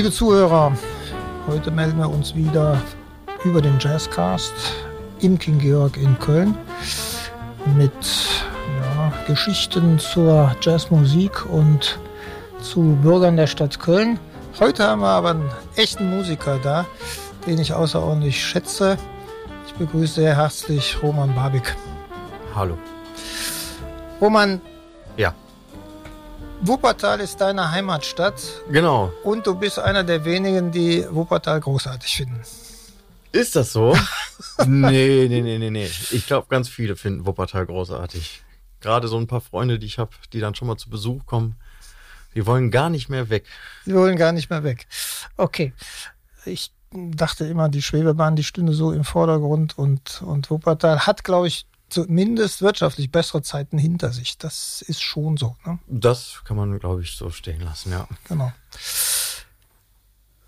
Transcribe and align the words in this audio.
Liebe 0.00 0.12
Zuhörer, 0.12 0.74
heute 1.46 1.70
melden 1.70 1.98
wir 1.98 2.08
uns 2.08 2.34
wieder 2.34 2.80
über 3.44 3.60
den 3.60 3.78
Jazzcast 3.78 4.54
im 5.20 5.38
King 5.38 5.58
Georg 5.58 5.98
in 5.98 6.18
Köln 6.18 6.56
mit 7.76 7.92
ja, 7.92 9.12
Geschichten 9.26 9.98
zur 9.98 10.56
Jazzmusik 10.62 11.44
und 11.44 11.98
zu 12.62 12.98
Bürgern 13.02 13.36
der 13.36 13.46
Stadt 13.46 13.78
Köln. 13.78 14.18
Heute 14.58 14.84
haben 14.84 15.02
wir 15.02 15.08
aber 15.08 15.32
einen 15.32 15.50
echten 15.76 16.08
Musiker 16.08 16.58
da, 16.62 16.86
den 17.46 17.58
ich 17.58 17.74
außerordentlich 17.74 18.42
schätze. 18.42 18.96
Ich 19.66 19.74
begrüße 19.74 20.14
sehr 20.14 20.34
herzlich 20.34 20.96
Roman 21.02 21.34
Babik. 21.34 21.76
Hallo. 22.54 22.78
Roman. 24.18 24.62
Ja. 25.18 25.34
Wuppertal 26.62 27.20
ist 27.20 27.40
deine 27.40 27.70
Heimatstadt. 27.70 28.34
Genau. 28.70 29.10
Und 29.24 29.46
du 29.46 29.54
bist 29.54 29.78
einer 29.78 30.04
der 30.04 30.26
wenigen, 30.26 30.70
die 30.70 31.06
Wuppertal 31.10 31.58
großartig 31.58 32.16
finden. 32.16 32.40
Ist 33.32 33.56
das 33.56 33.72
so? 33.72 33.96
nee, 34.66 35.26
nee, 35.28 35.40
nee, 35.40 35.58
nee, 35.58 35.70
nee. 35.70 35.90
Ich 36.10 36.26
glaube, 36.26 36.48
ganz 36.50 36.68
viele 36.68 36.96
finden 36.96 37.24
Wuppertal 37.24 37.64
großartig. 37.64 38.42
Gerade 38.80 39.08
so 39.08 39.16
ein 39.16 39.26
paar 39.26 39.40
Freunde, 39.40 39.78
die 39.78 39.86
ich 39.86 39.98
habe, 39.98 40.10
die 40.34 40.40
dann 40.40 40.54
schon 40.54 40.68
mal 40.68 40.76
zu 40.76 40.90
Besuch 40.90 41.24
kommen, 41.24 41.56
die 42.34 42.44
wollen 42.46 42.70
gar 42.70 42.90
nicht 42.90 43.08
mehr 43.08 43.30
weg. 43.30 43.46
Die 43.86 43.94
wollen 43.94 44.16
gar 44.16 44.32
nicht 44.32 44.50
mehr 44.50 44.62
weg. 44.62 44.86
Okay. 45.38 45.72
Ich 46.44 46.72
dachte 46.92 47.46
immer, 47.46 47.70
die 47.70 47.82
Schwebebahn, 47.82 48.36
die 48.36 48.44
stünde 48.44 48.74
so 48.74 48.92
im 48.92 49.04
Vordergrund 49.04 49.78
und, 49.78 50.20
und 50.22 50.50
Wuppertal 50.50 51.06
hat, 51.06 51.24
glaube 51.24 51.48
ich, 51.48 51.66
zumindest 51.90 52.62
wirtschaftlich 52.62 53.10
bessere 53.10 53.42
Zeiten 53.42 53.78
hinter 53.78 54.12
sich. 54.12 54.38
Das 54.38 54.82
ist 54.82 55.02
schon 55.02 55.36
so. 55.36 55.56
Ne? 55.66 55.78
Das 55.88 56.42
kann 56.44 56.56
man, 56.56 56.78
glaube 56.78 57.02
ich, 57.02 57.16
so 57.16 57.30
stehen 57.30 57.60
lassen, 57.60 57.92
ja. 57.92 58.08
Genau. 58.28 58.52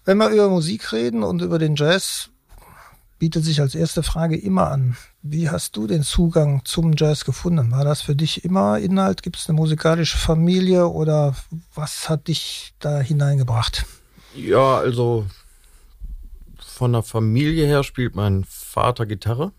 Wenn 0.05 0.19
wir 0.19 0.31
über 0.31 0.49
Musik 0.49 0.93
reden 0.93 1.23
und 1.23 1.43
über 1.43 1.59
den 1.59 1.77
Jazz, 1.77 2.31
bietet 3.19 3.45
sich 3.45 3.61
als 3.61 3.77
erste 3.77 4.03
Frage 4.03 4.37
immer 4.37 4.69
an. 4.71 4.97
Wie 5.23 5.49
hast 5.49 5.77
du 5.77 5.87
den 5.87 6.03
Zugang 6.03 6.62
zum 6.65 6.95
Jazz 6.97 7.25
gefunden? 7.25 7.71
War 7.71 7.84
das 7.84 8.03
für 8.03 8.17
dich 8.17 8.45
immer 8.45 8.81
Inhalt? 8.81 9.23
Gibt 9.23 9.37
es 9.37 9.49
eine 9.49 9.55
musikalische 9.56 10.19
Familie 10.19 10.89
oder 10.89 11.37
was 11.75 12.09
hat 12.09 12.27
dich 12.27 12.75
da 12.81 12.99
hineingebracht? 12.99 13.87
Ja, 14.34 14.79
also 14.79 15.27
von 16.59 16.93
der 16.93 17.05
Familie 17.05 17.65
her 17.67 17.84
spielt 17.84 18.17
mein 18.17 18.43
Vater 18.43 19.06
Gitarre. 19.06 19.53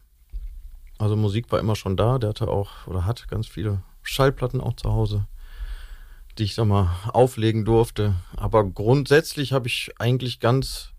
Also 0.98 1.16
Musik 1.16 1.52
war 1.52 1.60
immer 1.60 1.76
schon 1.76 1.98
da. 1.98 2.18
Der 2.18 2.30
hatte 2.30 2.48
auch 2.48 2.88
oder 2.88 3.06
hat 3.06 3.28
ganz 3.28 3.48
viele 3.48 3.82
Schallplatten 4.04 4.62
auch 4.62 4.76
zu 4.76 4.92
Hause, 4.92 5.26
die 6.38 6.44
ich 6.44 6.56
da 6.56 6.66
mal 6.66 6.92
auflegen 7.12 7.66
durfte. 7.66 8.16
Aber 8.36 8.64
grundsätzlich 8.64 9.54
habe 9.54 9.68
ich 9.68 9.92
eigentlich 9.98 10.40
ganz 10.40 10.92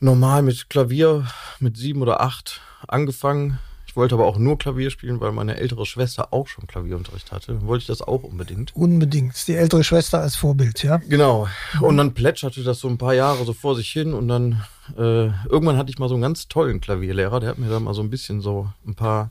normal 0.00 0.42
mit 0.42 0.68
Klavier 0.68 1.26
mit 1.60 1.76
sieben 1.76 2.02
oder 2.02 2.20
acht 2.20 2.60
angefangen. 2.88 3.58
Ich 3.92 3.96
wollte 3.96 4.14
aber 4.14 4.24
auch 4.24 4.38
nur 4.38 4.56
Klavier 4.56 4.88
spielen, 4.88 5.20
weil 5.20 5.32
meine 5.32 5.58
ältere 5.58 5.84
Schwester 5.84 6.32
auch 6.32 6.46
schon 6.46 6.66
Klavierunterricht 6.66 7.30
hatte. 7.30 7.52
Dann 7.52 7.66
wollte 7.66 7.82
ich 7.82 7.88
das 7.88 8.00
auch 8.00 8.22
unbedingt. 8.22 8.74
Unbedingt. 8.74 9.46
Die 9.46 9.54
ältere 9.54 9.84
Schwester 9.84 10.20
als 10.20 10.34
Vorbild, 10.34 10.82
ja? 10.82 10.96
Genau. 10.96 11.46
Und 11.78 11.98
dann 11.98 12.14
plätscherte 12.14 12.62
das 12.62 12.78
so 12.78 12.88
ein 12.88 12.96
paar 12.96 13.12
Jahre 13.12 13.44
so 13.44 13.52
vor 13.52 13.76
sich 13.76 13.90
hin 13.90 14.14
und 14.14 14.28
dann 14.28 14.64
äh, 14.96 15.26
irgendwann 15.46 15.76
hatte 15.76 15.90
ich 15.90 15.98
mal 15.98 16.08
so 16.08 16.14
einen 16.14 16.22
ganz 16.22 16.48
tollen 16.48 16.80
Klavierlehrer, 16.80 17.38
der 17.38 17.50
hat 17.50 17.58
mir 17.58 17.68
dann 17.68 17.82
mal 17.82 17.92
so 17.92 18.00
ein 18.00 18.08
bisschen 18.08 18.40
so 18.40 18.72
ein 18.86 18.94
paar 18.94 19.30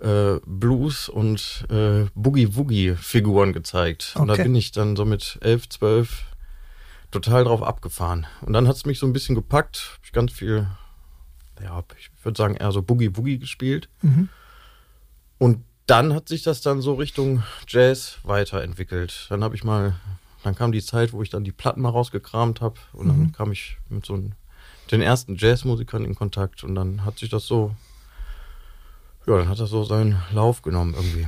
äh, 0.00 0.40
Blues 0.46 1.10
und 1.10 1.66
äh, 1.68 2.06
Boogie-Woogie-Figuren 2.14 3.52
gezeigt. 3.52 4.12
Okay. 4.14 4.22
Und 4.22 4.28
da 4.28 4.42
bin 4.42 4.54
ich 4.54 4.72
dann 4.72 4.96
so 4.96 5.04
mit 5.04 5.36
elf, 5.42 5.68
zwölf 5.68 6.22
total 7.10 7.44
drauf 7.44 7.62
abgefahren. 7.62 8.26
Und 8.40 8.54
dann 8.54 8.66
hat 8.66 8.76
es 8.76 8.86
mich 8.86 8.98
so 8.98 9.06
ein 9.06 9.12
bisschen 9.12 9.34
gepackt. 9.34 9.90
Hab 9.98 10.04
ich 10.06 10.12
ganz 10.12 10.32
viel, 10.32 10.68
ja, 11.62 11.82
ich 11.98 12.10
würde 12.22 12.36
sagen, 12.36 12.56
eher 12.56 12.72
so 12.72 12.82
Boogie-Woogie 12.82 13.38
gespielt. 13.38 13.88
Mhm. 14.02 14.28
Und 15.38 15.64
dann 15.86 16.14
hat 16.14 16.28
sich 16.28 16.42
das 16.42 16.60
dann 16.62 16.80
so 16.80 16.94
Richtung 16.94 17.42
Jazz 17.68 18.18
weiterentwickelt. 18.22 19.26
Dann 19.28 19.44
habe 19.44 19.54
ich 19.54 19.64
mal, 19.64 19.94
dann 20.42 20.54
kam 20.54 20.72
die 20.72 20.82
Zeit, 20.82 21.12
wo 21.12 21.22
ich 21.22 21.30
dann 21.30 21.44
die 21.44 21.52
Platten 21.52 21.82
mal 21.82 21.90
rausgekramt 21.90 22.60
habe. 22.60 22.76
Und 22.92 23.08
dann 23.08 23.18
mhm. 23.18 23.32
kam 23.32 23.52
ich 23.52 23.76
mit 23.88 24.06
so 24.06 24.22
den 24.90 25.02
ersten 25.02 25.36
Jazzmusikern 25.36 26.04
in 26.04 26.14
Kontakt. 26.14 26.64
Und 26.64 26.74
dann 26.74 27.04
hat 27.04 27.18
sich 27.18 27.30
das 27.30 27.46
so, 27.46 27.74
ja, 29.26 29.36
dann 29.36 29.48
hat 29.48 29.60
das 29.60 29.70
so 29.70 29.84
seinen 29.84 30.22
Lauf 30.32 30.62
genommen 30.62 30.94
irgendwie 30.94 31.26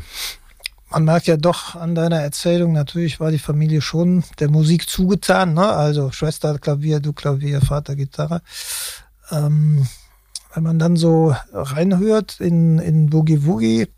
man 0.91 1.04
merkt 1.04 1.26
ja 1.26 1.37
doch 1.37 1.75
an 1.75 1.94
deiner 1.94 2.20
Erzählung, 2.20 2.72
natürlich 2.72 3.19
war 3.20 3.31
die 3.31 3.38
Familie 3.38 3.81
schon 3.81 4.25
der 4.38 4.50
Musik 4.50 4.88
zugetan, 4.88 5.54
ne? 5.54 5.66
Also 5.69 6.10
Schwester 6.12 6.58
Klavier, 6.58 7.00
du 7.00 7.12
Klavier, 7.12 7.60
Vater 7.60 7.97
Gitarre. 7.97 8.43
Ähm, 9.31 9.87
wenn 10.56 10.62
man 10.62 10.78
dann 10.78 10.97
so 10.97 11.37
reinhört 11.53 12.41
in, 12.41 12.78
in 12.78 13.11
Boogie 13.11 13.44
Woogie, 13.44 13.89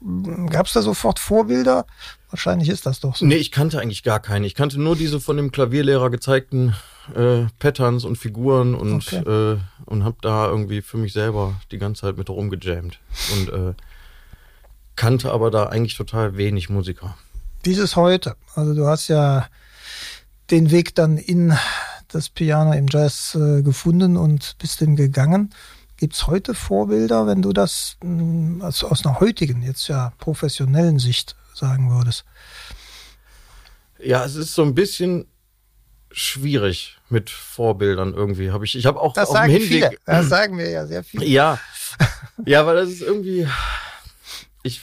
gab 0.50 0.66
es 0.66 0.72
da 0.72 0.82
sofort 0.82 1.20
Vorbilder? 1.20 1.86
Wahrscheinlich 2.30 2.69
ist 2.69 2.84
das 2.84 2.98
doch 2.98 3.14
so. 3.14 3.24
Nee, 3.24 3.36
ich 3.36 3.52
kannte 3.52 3.80
eigentlich 3.80 4.02
gar 4.02 4.19
keine. 4.19 4.44
Ich 4.44 4.56
kannte 4.56 4.80
nur 4.80 4.96
diese 4.96 5.20
von 5.20 5.36
dem 5.36 5.52
Klavierlehrer 5.52 6.10
gezeigten 6.10 6.74
äh, 7.14 7.44
Patterns 7.60 8.04
und 8.04 8.19
Figuren 8.19 8.74
und, 8.74 9.06
okay. 9.06 9.52
äh, 9.52 9.58
und 9.84 10.02
habe 10.02 10.16
da 10.20 10.48
irgendwie 10.48 10.82
für 10.82 10.96
mich 10.96 11.12
selber 11.12 11.54
die 11.70 11.78
ganze 11.78 12.00
Zeit 12.00 12.19
mit 12.19 12.28
rumgejammt. 12.28 12.98
Und 13.34 13.48
äh, 13.50 13.75
kannte 14.96 15.30
aber 15.30 15.52
da 15.52 15.66
eigentlich 15.66 15.96
total 15.96 16.36
wenig 16.36 16.69
Musiker. 16.70 17.16
Wie 17.62 17.70
ist 17.70 17.78
es 17.78 17.94
heute? 17.94 18.34
Also 18.56 18.75
du 18.75 18.84
hast 18.84 19.06
ja 19.06 19.46
den 20.50 20.72
Weg 20.72 20.96
dann 20.96 21.19
in 21.19 21.56
das 22.08 22.28
Piano 22.28 22.72
im 22.72 22.88
Jazz 22.88 23.36
äh, 23.36 23.62
gefunden 23.62 24.16
und 24.16 24.56
bist 24.58 24.80
den 24.80 24.96
gegangen. 24.96 25.50
Gibt 25.98 26.14
es 26.14 26.26
heute 26.26 26.54
Vorbilder, 26.54 27.26
wenn 27.26 27.42
du 27.42 27.53
das 27.53 27.97
also 28.60 28.88
aus 28.88 29.04
einer 29.04 29.20
heutigen, 29.20 29.62
jetzt 29.62 29.88
ja 29.88 30.12
professionellen 30.19 30.98
Sicht 30.98 31.36
sagen 31.54 31.91
würdest? 31.91 32.25
Ja, 33.98 34.25
es 34.25 34.37
ist 34.37 34.54
so 34.54 34.62
ein 34.62 34.75
bisschen 34.75 35.26
schwierig 36.10 36.98
mit 37.10 37.28
Vorbildern 37.28 38.14
irgendwie. 38.14 38.50
Habe 38.53 38.64
ich, 38.64 38.76
ich 38.76 38.87
habe 38.87 39.00
auch 39.00 39.12
das 39.12 39.28
auf 39.28 39.34
sagen 39.34 39.53
Hinweg, 39.53 39.69
viele. 39.69 39.91
Das 40.06 40.28
sagen 40.28 40.56
wir 40.56 40.70
ja 40.70 40.87
sehr 40.87 41.04
viele. 41.04 41.26
Ja, 41.26 41.58
ja, 42.47 42.64
weil 42.64 42.76
das 42.76 42.88
ist 42.88 43.03
irgendwie 43.03 43.47
ich, 44.62 44.82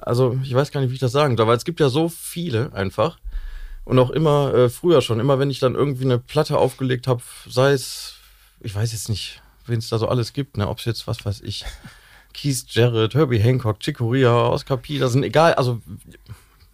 also 0.00 0.38
ich 0.42 0.54
weiß 0.54 0.70
gar 0.70 0.80
nicht, 0.80 0.90
wie 0.90 0.94
ich 0.94 1.00
das 1.00 1.12
sagen 1.12 1.36
soll, 1.36 1.46
weil 1.46 1.56
es 1.56 1.64
gibt 1.64 1.80
ja 1.80 1.88
so 1.88 2.08
viele 2.08 2.72
einfach. 2.72 3.18
Und 3.84 3.98
auch 3.98 4.10
immer 4.10 4.54
äh, 4.54 4.68
früher 4.70 5.02
schon, 5.02 5.20
immer 5.20 5.38
wenn 5.38 5.50
ich 5.50 5.58
dann 5.58 5.74
irgendwie 5.74 6.04
eine 6.04 6.18
Platte 6.18 6.56
aufgelegt 6.56 7.06
habe, 7.06 7.22
sei 7.46 7.72
es, 7.72 8.13
ich 8.64 8.74
weiß 8.74 8.92
jetzt 8.92 9.08
nicht, 9.08 9.42
wen 9.66 9.78
es 9.78 9.88
da 9.88 9.98
so 9.98 10.08
alles 10.08 10.32
gibt, 10.32 10.56
ne, 10.56 10.68
ob 10.68 10.78
es 10.78 10.84
jetzt, 10.84 11.06
was 11.06 11.24
weiß 11.24 11.42
ich, 11.42 11.64
Keith 12.32 12.64
Jarrett, 12.68 13.14
Herbie 13.14 13.38
Hancock, 13.38 13.78
Chicoria, 13.80 14.48
Oscar 14.48 14.76
P, 14.76 14.98
das 14.98 15.12
sind 15.12 15.22
egal, 15.22 15.54
also 15.54 15.80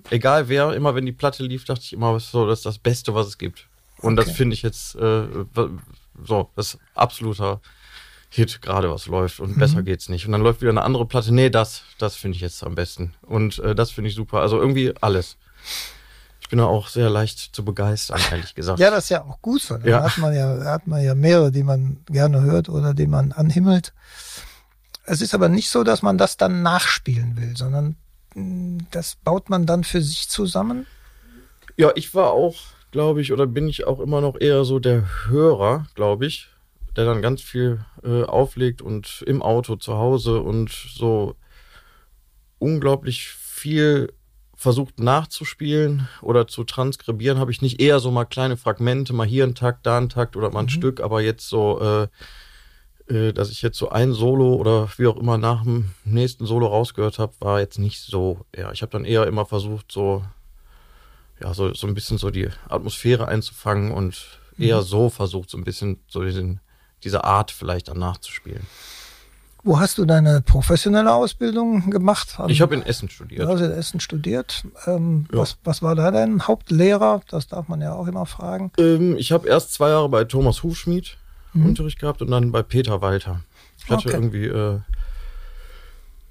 egal 0.08 0.48
wer, 0.48 0.72
immer 0.72 0.94
wenn 0.94 1.06
die 1.06 1.12
Platte 1.12 1.44
lief, 1.44 1.64
dachte 1.64 1.82
ich 1.84 1.92
immer, 1.92 2.18
so, 2.18 2.46
das 2.46 2.60
ist 2.60 2.66
das 2.66 2.78
Beste, 2.78 3.14
was 3.14 3.26
es 3.26 3.38
gibt. 3.38 3.66
Und 3.98 4.18
okay. 4.18 4.28
das 4.28 4.36
finde 4.36 4.54
ich 4.54 4.62
jetzt 4.62 4.94
äh, 4.94 5.26
so, 6.24 6.50
das 6.56 6.74
ist 6.74 6.80
absoluter 6.94 7.60
Hit 8.32 8.62
gerade 8.62 8.88
was 8.90 9.06
läuft 9.06 9.40
und 9.40 9.56
mhm. 9.56 9.58
besser 9.58 9.82
geht's 9.82 10.08
nicht. 10.08 10.24
Und 10.24 10.32
dann 10.32 10.40
läuft 10.40 10.60
wieder 10.60 10.70
eine 10.70 10.82
andere 10.82 11.04
Platte. 11.04 11.34
Nee, 11.34 11.50
das, 11.50 11.82
das 11.98 12.14
finde 12.14 12.36
ich 12.36 12.40
jetzt 12.40 12.62
am 12.62 12.76
besten. 12.76 13.12
Und 13.22 13.58
äh, 13.58 13.74
das 13.74 13.90
finde 13.90 14.08
ich 14.08 14.14
super. 14.14 14.40
Also 14.40 14.58
irgendwie 14.58 14.94
alles. 15.00 15.36
Bin 16.50 16.58
da 16.58 16.66
auch 16.66 16.88
sehr 16.88 17.08
leicht 17.10 17.38
zu 17.54 17.64
begeistern, 17.64 18.20
ehrlich 18.30 18.54
gesagt. 18.54 18.78
Ja, 18.78 18.90
das 18.90 19.04
ist 19.04 19.10
ja 19.10 19.24
auch 19.24 19.40
gut 19.40 19.62
so. 19.62 19.78
Da 19.78 19.88
ja. 19.88 20.02
hat 20.02 20.18
man 20.18 20.34
ja, 20.34 20.64
hat 20.64 20.86
man 20.86 21.02
ja 21.02 21.14
mehrere, 21.14 21.52
die 21.52 21.62
man 21.62 21.98
gerne 22.06 22.42
hört 22.42 22.68
oder 22.68 22.92
die 22.92 23.06
man 23.06 23.32
anhimmelt. 23.32 23.94
Es 25.04 25.20
ist 25.20 25.34
aber 25.34 25.48
nicht 25.48 25.70
so, 25.70 25.84
dass 25.84 26.02
man 26.02 26.18
das 26.18 26.36
dann 26.36 26.62
nachspielen 26.62 27.36
will, 27.36 27.56
sondern 27.56 27.96
hm, 28.34 28.86
das 28.90 29.16
baut 29.16 29.48
man 29.48 29.66
dann 29.66 29.84
für 29.84 30.02
sich 30.02 30.28
zusammen. 30.28 30.86
Ja, 31.76 31.92
ich 31.94 32.14
war 32.14 32.32
auch, 32.32 32.56
glaube 32.90 33.22
ich, 33.22 33.32
oder 33.32 33.46
bin 33.46 33.68
ich 33.68 33.86
auch 33.86 34.00
immer 34.00 34.20
noch 34.20 34.38
eher 34.38 34.64
so 34.64 34.78
der 34.78 35.04
Hörer, 35.28 35.86
glaube 35.94 36.26
ich 36.26 36.50
der 36.96 37.04
dann 37.04 37.22
ganz 37.22 37.40
viel 37.42 37.84
äh, 38.02 38.24
auflegt 38.24 38.82
und 38.82 39.22
im 39.26 39.42
Auto 39.42 39.76
zu 39.76 39.94
Hause 39.94 40.40
und 40.40 40.70
so 40.70 41.36
unglaublich 42.58 43.28
viel 43.28 44.12
versucht 44.60 45.00
nachzuspielen 45.00 46.06
oder 46.20 46.46
zu 46.46 46.64
transkribieren, 46.64 47.38
habe 47.38 47.50
ich 47.50 47.62
nicht 47.62 47.80
eher 47.80 47.98
so 47.98 48.10
mal 48.10 48.26
kleine 48.26 48.58
Fragmente, 48.58 49.14
mal 49.14 49.26
hier 49.26 49.44
ein 49.44 49.54
Takt, 49.54 49.86
da 49.86 49.96
ein 49.96 50.10
Takt 50.10 50.36
oder 50.36 50.50
mal 50.50 50.60
ein 50.60 50.66
mhm. 50.66 50.68
Stück, 50.68 51.00
aber 51.00 51.22
jetzt 51.22 51.48
so, 51.48 51.80
äh, 51.80 52.08
äh, 53.10 53.32
dass 53.32 53.50
ich 53.50 53.62
jetzt 53.62 53.78
so 53.78 53.88
ein 53.88 54.12
Solo 54.12 54.56
oder 54.56 54.86
wie 54.98 55.06
auch 55.06 55.16
immer 55.16 55.38
nach 55.38 55.62
dem 55.62 55.92
nächsten 56.04 56.44
Solo 56.44 56.66
rausgehört 56.66 57.18
habe, 57.18 57.32
war 57.40 57.58
jetzt 57.60 57.78
nicht 57.78 58.02
so. 58.02 58.44
Ja, 58.54 58.70
ich 58.70 58.82
habe 58.82 58.92
dann 58.92 59.06
eher 59.06 59.26
immer 59.26 59.46
versucht, 59.46 59.90
so 59.90 60.22
ja, 61.42 61.54
so, 61.54 61.72
so 61.72 61.86
ein 61.86 61.94
bisschen 61.94 62.18
so 62.18 62.28
die 62.28 62.50
Atmosphäre 62.68 63.28
einzufangen 63.28 63.92
und 63.92 64.40
eher 64.58 64.82
mhm. 64.82 64.84
so 64.84 65.08
versucht, 65.08 65.48
so 65.48 65.56
ein 65.56 65.64
bisschen 65.64 66.00
so 66.06 66.22
diesen 66.22 66.60
diese 67.02 67.24
Art 67.24 67.50
vielleicht 67.50 67.88
dann 67.88 67.98
nachzuspielen. 67.98 68.66
Wo 69.62 69.78
hast 69.78 69.98
du 69.98 70.06
deine 70.06 70.40
professionelle 70.40 71.12
Ausbildung 71.12 71.90
gemacht? 71.90 72.38
Ich 72.48 72.60
habe 72.62 72.74
in 72.74 72.82
Essen 72.82 73.10
studiert. 73.10 73.42
Du 73.46 73.48
hast 73.52 73.60
in 73.60 73.70
Essen 73.70 74.00
studiert. 74.00 74.64
Ähm, 74.86 75.26
Ja. 75.32 75.38
was, 75.40 75.58
was 75.64 75.82
war 75.82 75.94
da 75.94 76.10
dein 76.10 76.46
Hauptlehrer? 76.46 77.20
Das 77.28 77.46
darf 77.46 77.68
man 77.68 77.80
ja 77.82 77.92
auch 77.92 78.06
immer 78.06 78.24
fragen. 78.26 78.72
Ähm, 78.78 79.16
ich 79.18 79.32
habe 79.32 79.48
erst 79.48 79.74
zwei 79.74 79.90
Jahre 79.90 80.08
bei 80.08 80.24
Thomas 80.24 80.62
Hufschmied 80.62 81.16
Mhm. 81.52 81.66
Unterricht 81.66 81.98
gehabt 81.98 82.22
und 82.22 82.30
dann 82.30 82.52
bei 82.52 82.62
Peter 82.62 83.02
Walter. 83.02 83.40
Ich 83.76 83.90
hatte 83.90 84.08
Okay. 84.08 84.16
irgendwie, 84.16 84.46
äh, 84.46 84.78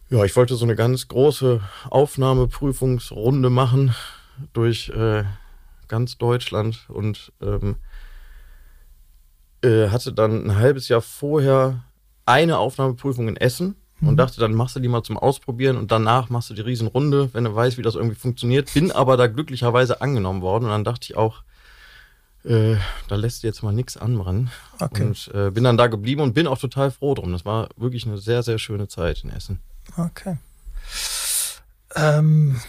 ja, 0.09 0.23
ich 0.23 0.33
wollte 0.37 0.55
so 0.55 0.63
eine 0.63 0.75
ganz 0.77 1.09
große 1.09 1.59
Aufnahmeprüfungsrunde 1.89 3.49
machen 3.49 3.93
durch 4.53 4.89
äh, 4.89 5.25
ganz 5.89 6.17
Deutschland 6.17 6.85
und 6.87 7.33
ähm, 7.41 7.75
äh, 9.61 9.89
hatte 9.89 10.13
dann 10.13 10.45
ein 10.45 10.55
halbes 10.55 10.87
Jahr 10.87 11.01
vorher 11.01 11.83
eine 12.29 12.59
Aufnahmeprüfung 12.59 13.27
in 13.27 13.35
Essen 13.35 13.75
und 14.01 14.17
dachte, 14.17 14.39
dann 14.39 14.53
machst 14.53 14.75
du 14.75 14.79
die 14.79 14.87
mal 14.87 15.03
zum 15.03 15.17
Ausprobieren 15.17 15.75
und 15.75 15.91
danach 15.91 16.29
machst 16.29 16.49
du 16.49 16.53
die 16.53 16.61
Riesenrunde, 16.61 17.29
wenn 17.33 17.43
du 17.43 17.53
weißt, 17.53 17.77
wie 17.77 17.81
das 17.81 17.95
irgendwie 17.95 18.15
funktioniert. 18.15 18.73
Bin 18.73 18.91
aber 18.91 19.17
da 19.17 19.27
glücklicherweise 19.27 20.01
angenommen 20.01 20.41
worden 20.41 20.65
und 20.65 20.71
dann 20.71 20.83
dachte 20.83 21.05
ich 21.09 21.17
auch, 21.17 21.43
äh, 22.45 22.75
da 23.09 23.15
lässt 23.15 23.43
du 23.43 23.47
jetzt 23.47 23.63
mal 23.63 23.73
nichts 23.73 23.97
anbrennen. 23.97 24.49
Okay. 24.79 25.03
Und 25.03 25.31
äh, 25.33 25.51
bin 25.51 25.65
dann 25.65 25.75
da 25.75 25.87
geblieben 25.87 26.21
und 26.21 26.33
bin 26.33 26.47
auch 26.47 26.57
total 26.57 26.91
froh 26.91 27.13
drum. 27.13 27.33
Das 27.33 27.43
war 27.43 27.69
wirklich 27.75 28.05
eine 28.05 28.17
sehr, 28.17 28.43
sehr 28.43 28.59
schöne 28.59 28.87
Zeit 28.87 29.23
in 29.23 29.31
Essen. 29.31 29.59
Okay. 29.97 30.37
Ähm, 31.95 32.61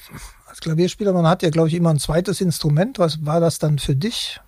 als 0.47 0.61
Klavierspieler, 0.61 1.13
man 1.13 1.27
hat 1.27 1.43
ja, 1.43 1.51
glaube 1.51 1.69
ich, 1.69 1.75
immer 1.75 1.91
ein 1.91 2.01
zweites 2.01 2.41
Instrument. 2.41 2.99
Was 2.99 3.25
war 3.25 3.39
das 3.39 3.59
dann 3.59 3.79
für 3.79 3.95
dich? 3.95 4.41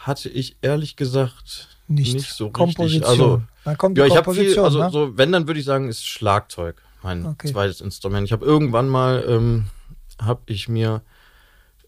Hatte 0.00 0.28
ich 0.28 0.56
ehrlich 0.62 0.96
gesagt 0.96 1.68
Nicht, 1.86 2.14
nicht, 2.14 2.30
so 2.32 2.46
richtig. 2.46 2.54
Komposition. 2.54 3.08
Also, 3.08 3.42
dann 3.64 3.78
kommt 3.78 3.96
die 3.96 4.00
ja, 4.00 4.06
ich 4.06 4.16
habe 4.16 4.34
viel, 4.34 4.58
also 4.58 4.78
ne? 4.82 4.90
so, 4.90 5.16
wenn, 5.18 5.32
dann 5.32 5.46
würde 5.46 5.60
ich 5.60 5.66
sagen, 5.66 5.88
ist 5.88 6.06
Schlagzeug 6.06 6.82
mein 7.02 7.26
Okay. 7.26 7.48
zweites 7.52 7.80
Instrument. 7.80 8.26
Ich 8.26 8.32
habe 8.32 8.44
irgendwann 8.44 8.88
mal, 8.88 9.24
ähm, 9.26 9.66
habe 10.20 10.42
ich 10.46 10.68
mir 10.68 11.02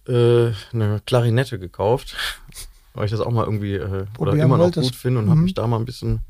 äh, 0.08 0.52
eine 0.72 1.00
Klarinette 1.06 1.58
gekauft, 1.58 2.16
weil 2.94 3.04
ich 3.06 3.10
das 3.10 3.20
auch 3.20 3.30
mal 3.30 3.44
irgendwie 3.44 3.74
äh, 3.74 4.06
oder 4.18 4.32
immer 4.32 4.56
noch 4.56 4.64
wolltest. 4.64 4.88
gut 4.88 4.96
finde 4.96 5.20
und 5.20 5.28
habe 5.28 5.38
Mhm. 5.38 5.44
mich 5.44 5.54
da 5.54 5.66
mal 5.66 5.78
ein 5.78 5.84
bisschen 5.84 6.20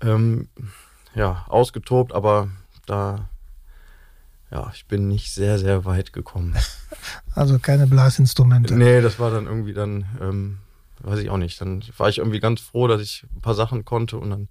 ähm, 0.00 0.48
ja, 1.14 1.44
ausgetobt, 1.48 2.12
aber 2.12 2.48
da 2.86 3.28
ja, 4.50 4.70
ich 4.74 4.86
bin 4.86 5.08
nicht 5.08 5.32
sehr, 5.32 5.58
sehr 5.58 5.84
weit 5.84 6.12
gekommen. 6.12 6.56
Also 7.34 7.58
keine 7.60 7.86
Blasinstrumente. 7.86 8.74
Nee, 8.74 9.00
das 9.00 9.18
war 9.20 9.30
dann 9.30 9.46
irgendwie 9.46 9.72
dann, 9.72 10.04
ähm, 10.20 10.58
weiß 11.02 11.18
ich 11.20 11.30
auch 11.30 11.36
nicht. 11.36 11.60
Dann 11.60 11.84
war 11.96 12.08
ich 12.08 12.18
irgendwie 12.18 12.40
ganz 12.40 12.60
froh, 12.60 12.86
dass 12.86 13.00
ich 13.00 13.24
ein 13.34 13.40
paar 13.40 13.54
Sachen 13.54 13.84
konnte 13.84 14.16
und 14.18 14.30
dann 14.30 14.48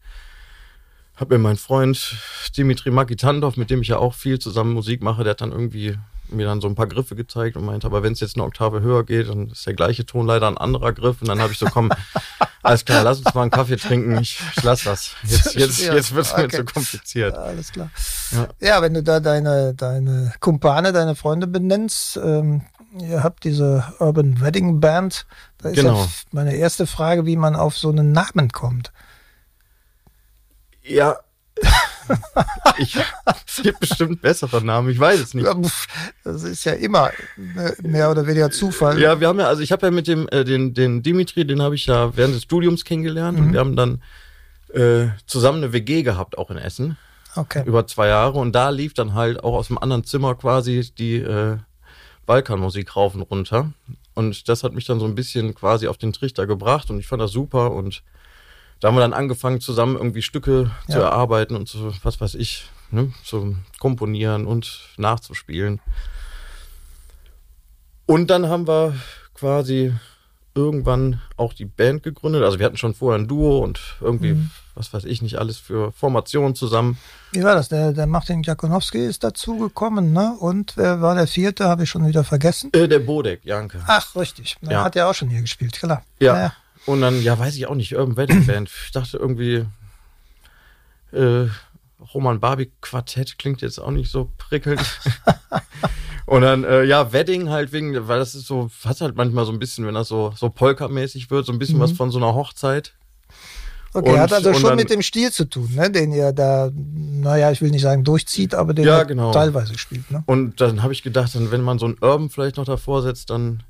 hat 1.16 1.30
mir 1.30 1.40
mein 1.40 1.58
Freund 1.58 2.16
Dimitri 2.56 2.92
Makitandov, 2.92 3.58
mit 3.58 3.70
dem 3.70 3.82
ich 3.82 3.88
ja 3.88 3.98
auch 3.98 4.14
viel 4.14 4.38
zusammen 4.40 4.74
Musik 4.74 5.02
mache, 5.02 5.24
der 5.24 5.32
hat 5.32 5.42
dann 5.42 5.52
irgendwie 5.52 5.98
mir 6.30 6.46
dann 6.46 6.62
so 6.62 6.68
ein 6.68 6.76
paar 6.76 6.88
Griffe 6.88 7.16
gezeigt 7.16 7.56
und 7.56 7.66
meinte, 7.66 7.88
aber 7.88 8.04
wenn 8.04 8.14
es 8.14 8.20
jetzt 8.20 8.36
eine 8.36 8.44
Oktave 8.44 8.82
höher 8.82 9.06
geht, 9.06 9.30
dann 9.30 9.50
ist 9.50 9.66
der 9.66 9.74
gleiche 9.74 10.06
Ton 10.06 10.28
leider 10.28 10.48
ein 10.48 10.58
anderer 10.58 10.94
Griff. 10.94 11.22
Und 11.22 11.28
dann 11.28 11.40
habe 11.40 11.54
ich 11.54 11.60
so, 11.60 11.68
komm, 11.68 11.92
alles 12.64 12.86
klar, 12.86 13.04
lass 13.04 13.20
uns 13.20 13.34
mal 13.34 13.44
einen 13.44 13.52
Kaffee 13.52 13.78
trinken. 13.78 14.18
Ich, 14.18 14.40
ich 14.56 14.64
lass 14.64 14.84
das. 14.84 15.12
Jetzt, 15.24 15.56
jetzt, 15.56 15.80
jetzt 15.82 16.16
wird 16.16 16.26
es 16.26 16.36
mir 16.36 16.44
okay. 16.44 16.58
zu 16.58 16.66
kompliziert. 16.66 17.34
Ja, 17.34 17.42
alles 17.42 17.72
klar. 17.72 17.90
Ja. 18.32 18.48
Ja, 18.60 18.82
wenn 18.82 18.94
du 18.94 19.04
da 19.04 19.20
deine, 19.20 19.74
deine 19.74 20.34
Kumpane, 20.40 20.92
deine 20.92 21.16
Freunde 21.16 21.48
benennst, 21.48 22.18
ähm, 22.18 22.64
ihr 23.00 23.24
habt 23.24 23.44
diese 23.44 23.84
Urban 24.00 24.42
Wedding 24.42 24.80
Band, 24.80 25.26
da 25.60 25.70
ist 25.70 25.76
Genau. 25.78 26.08
meine 26.32 26.56
erste 26.56 26.88
Frage, 26.88 27.26
wie 27.26 27.36
man 27.36 27.56
auf 27.56 27.78
so 27.78 27.90
einen 27.90 28.12
Namen 28.12 28.50
kommt. 28.52 28.92
Ja. 30.84 31.18
ich, 32.78 32.96
es 33.48 33.64
gibt 33.64 33.80
bestimmt 33.80 34.22
bessere 34.22 34.64
Namen, 34.64 34.90
ich 34.90 35.00
weiß 35.00 35.20
es 35.20 35.34
nicht. 35.34 35.48
Das 36.24 36.44
ist 36.44 36.64
ja 36.66 36.74
immer 36.74 37.10
äh, 37.10 37.72
mehr 37.82 38.12
oder 38.12 38.28
weniger 38.28 38.52
Zufall. 38.52 39.00
Ja, 39.00 39.20
wir 39.20 39.28
haben 39.28 39.40
ja, 39.40 39.48
also 39.48 39.62
ich 39.62 39.72
habe 39.72 39.88
ja 39.88 39.92
mit 39.92 40.08
dem, 40.08 40.28
äh, 40.30 40.44
den, 40.46 40.74
den 40.74 41.02
Dimitri, 41.02 41.46
den 41.46 41.62
habe 41.62 41.76
ich 41.76 41.88
ja 41.88 42.16
während 42.16 42.36
des 42.36 42.44
Studiums 42.44 42.86
kennengelernt 42.86 43.40
und 43.40 43.54
wir 43.54 43.60
haben 43.60 43.76
dann 43.76 44.02
äh, 44.74 45.08
zusammen 45.26 45.64
eine 45.64 45.74
WG 45.74 46.04
gehabt, 46.04 46.38
auch 46.38 46.52
in 46.52 46.58
Essen, 46.58 46.98
Okay. 47.36 47.64
über 47.66 47.86
zwei 47.88 48.08
Jahre 48.08 48.38
und 48.40 48.54
da 48.54 48.70
lief 48.70 48.94
dann 48.94 49.14
halt 49.14 49.44
auch 49.44 49.54
aus 49.54 49.68
dem 49.68 49.78
anderen 49.78 50.04
Zimmer 50.04 50.36
quasi 50.36 50.92
die 50.98 51.16
äh, 51.18 51.58
Balkanmusik 52.28 52.96
rauf 52.96 53.16
und 53.16 53.24
runter 53.24 53.74
und 54.14 54.48
das 54.50 54.64
hat 54.64 54.74
mich 54.74 54.86
dann 54.86 55.00
so 55.00 55.06
ein 55.06 55.16
bisschen 55.16 55.56
quasi 55.56 55.88
auf 55.88 55.98
den 55.98 56.14
Trichter 56.14 56.46
gebracht 56.46 56.92
und 56.92 57.00
ich 57.00 57.08
fand 57.08 57.22
das 57.22 57.32
super 57.32 57.72
und 57.72 58.04
da 58.80 58.90
haben 58.90 58.96
wir 58.96 59.02
dann 59.02 59.14
angefangen 59.14 59.60
zusammen 59.60 59.96
irgendwie 59.96 60.22
Stücke 60.22 60.70
zu 60.88 61.00
Ja. 61.00 61.06
erarbeiten 61.06 61.56
und 61.56 61.68
so, 61.68 61.92
was 62.04 62.22
weiß 62.22 62.36
ich, 62.36 62.66
ne, 62.92 63.12
zu 63.24 63.56
komponieren 63.80 64.46
und 64.46 64.82
nachzuspielen. 64.98 65.80
Und 68.06 68.30
dann 68.30 68.48
haben 68.48 68.68
wir 68.68 68.96
quasi 69.34 69.94
irgendwann 70.56 71.22
auch 71.36 71.54
die 71.54 71.66
Band 71.66 72.04
gegründet. 72.04 72.44
Also 72.44 72.60
wir 72.60 72.66
hatten 72.66 72.78
schon 72.78 72.94
vorher 72.94 73.20
ein 73.20 73.28
Duo 73.28 73.60
und 73.60 73.80
irgendwie, 74.02 74.34
Mhm. 74.34 74.52
Was 74.78 74.94
weiß 74.94 75.04
ich 75.06 75.22
nicht, 75.22 75.38
alles 75.38 75.58
für 75.58 75.92
Formationen 75.92 76.56
zusammen. 76.56 76.98
Wie 77.32 77.44
war 77.44 77.56
das? 77.56 77.68
Der, 77.70 77.92
der 77.94 78.08
Martin 78.08 78.44
Jakonowski 78.44 79.00
ist 79.06 79.24
dazugekommen, 79.24 80.14
ne? 80.14 80.36
Und 80.40 80.78
wer 80.78 81.02
war 81.02 81.16
der 81.16 81.28
vierte? 81.28 81.66
Habe 81.66 81.84
ich 81.84 81.90
schon 81.90 82.06
wieder 82.08 82.24
vergessen. 82.24 82.72
Äh, 82.74 82.88
der 82.88 83.00
Bodek, 83.00 83.44
Janke. 83.44 83.80
Ach, 83.88 84.16
richtig. 84.16 84.56
Der 84.62 84.72
Ja. 84.72 84.84
hat 84.84 84.96
ja 84.96 85.10
auch 85.10 85.14
schon 85.16 85.30
hier 85.30 85.42
gespielt, 85.42 85.74
klar. 85.74 86.04
Ja. 86.20 86.38
ja. 86.38 86.54
Und 86.86 87.02
dann, 87.02 87.22
ja, 87.22 87.38
weiß 87.38 87.56
ich 87.56 87.68
auch 87.68 87.76
nicht, 87.76 87.96
Urban 87.98 88.16
Wedding 88.16 88.46
Band. 88.46 88.70
Ich 88.86 88.92
dachte 88.92 89.18
irgendwie, 89.18 89.66
äh, 91.12 91.48
Roman 92.14 92.40
Barbie 92.40 92.72
Quartett 92.82 93.38
klingt 93.40 93.62
jetzt 93.62 93.80
auch 93.80 93.92
nicht 93.92 94.12
so 94.12 94.32
prickelnd. 94.38 94.82
Und 96.26 96.42
dann, 96.42 96.64
äh, 96.66 96.84
ja, 96.84 97.14
Wedding 97.14 97.50
halt 97.50 97.72
wegen, 97.72 98.08
weil 98.08 98.20
das 98.20 98.36
ist 98.36 98.48
so, 98.48 98.70
hat 98.84 99.00
halt 99.02 99.16
manchmal 99.16 99.46
so 99.46 99.52
ein 99.54 99.60
bisschen, 99.60 99.86
wenn 99.88 99.96
das 99.96 100.10
so, 100.10 100.34
so 100.36 100.50
Polka-mäßig 100.50 101.32
wird, 101.32 101.46
so 101.46 101.54
ein 101.54 101.60
bisschen 101.60 101.80
was 101.80 101.94
von 101.94 102.12
so 102.12 102.18
einer 102.18 102.34
Hochzeit. 102.36 102.94
Okay, 103.98 104.12
Und- 104.12 104.20
hat 104.20 104.32
also 104.32 104.54
schon 104.54 104.64
dann- 104.64 104.76
mit 104.76 104.90
dem 104.92 105.02
Stil 105.02 105.32
zu 105.32 105.46
tun, 105.46 105.70
ne? 105.74 105.90
den 105.90 106.12
ihr 106.12 106.32
da, 106.32 106.70
naja, 106.74 107.50
ich 107.52 107.62
will 107.62 107.72
nicht 107.72 107.82
sagen 107.82 108.04
durchzieht, 108.04 108.54
aber 108.54 108.74
den 108.76 108.86
Ja, 108.86 109.02
genau. 109.04 109.32
teilweise 109.32 109.76
spielt. 109.78 110.12
Ne? 110.12 110.24
Und 110.28 110.62
dann 110.62 110.84
habe 110.84 110.94
ich 110.94 111.02
gedacht, 111.02 111.34
dann, 111.34 111.50
wenn 111.50 111.62
man 111.62 111.80
so 111.80 111.88
ein 111.88 111.96
Urban 112.00 112.30
vielleicht 112.30 112.58
noch 112.58 112.66
davor 112.66 113.02
setzt, 113.02 113.32
dann 113.32 113.64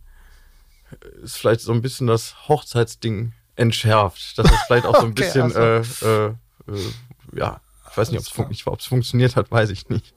ist 1.23 1.37
vielleicht 1.37 1.61
so 1.61 1.71
ein 1.71 1.81
bisschen 1.81 2.07
das 2.07 2.47
Hochzeitsding 2.49 3.31
entschärft. 3.55 4.37
Dass 4.37 4.51
es 4.51 4.57
vielleicht 4.67 4.85
auch 4.85 4.95
so 4.99 5.05
ein 5.05 5.11
Okay, 5.11 5.23
bisschen, 5.23 5.43
also. 5.55 5.59
äh, 5.59 6.25
äh, 6.25 6.27
äh, 6.27 7.37
ja, 7.39 7.61
ich 7.91 7.97
weiß 7.97 8.11
nicht, 8.11 8.19
ob 8.19 8.51
es 8.51 8.61
fun 8.61 8.77
funktioniert 8.79 9.35
hat, 9.37 9.49
weiß 9.49 9.69
ich 9.69 9.87
nicht. 9.89 10.13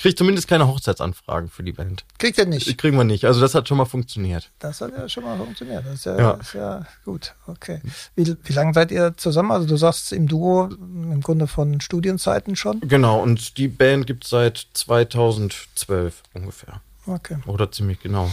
Kriege 0.00 0.14
zumindest 0.14 0.48
keine 0.48 0.66
Hochzeitsanfragen 0.66 1.50
für 1.50 1.62
die 1.62 1.72
Band. 1.72 2.06
Kriegt 2.18 2.38
ihr 2.38 2.46
nicht. 2.46 2.78
Kriegen 2.78 2.96
wir 2.96 3.04
nicht. 3.04 3.26
Also 3.26 3.40
das 3.40 3.54
hat 3.54 3.68
schon 3.68 3.76
mal 3.76 3.84
funktioniert. 3.84 4.50
Das 4.58 4.80
hat 4.80 4.92
ja 4.96 5.06
schon 5.10 5.24
mal 5.24 5.36
funktioniert. 5.36 5.84
Das 5.84 5.94
ist 5.94 6.06
ja, 6.06 6.18
Ja. 6.18 6.30
Ist 6.32 6.54
ja 6.54 6.86
gut. 7.04 7.34
Okay. 7.46 7.82
Wie, 8.14 8.34
wie 8.42 8.52
lange 8.54 8.72
seid 8.72 8.92
ihr 8.92 9.14
zusammen? 9.18 9.50
Also 9.50 9.66
du 9.66 9.76
sagst 9.76 10.12
im 10.12 10.26
Duo 10.26 10.70
im 10.70 11.20
Grunde 11.20 11.46
von 11.46 11.82
Studienzeiten 11.82 12.56
schon. 12.56 12.80
Genau, 12.80 13.20
und 13.20 13.58
die 13.58 13.68
Band 13.68 14.06
gibt 14.06 14.24
es 14.24 14.30
seit 14.30 14.68
2012 14.72 16.22
ungefähr. 16.32 16.80
Okay. 17.06 17.36
Oder 17.46 17.70
ziemlich 17.70 18.00
genau. 18.00 18.30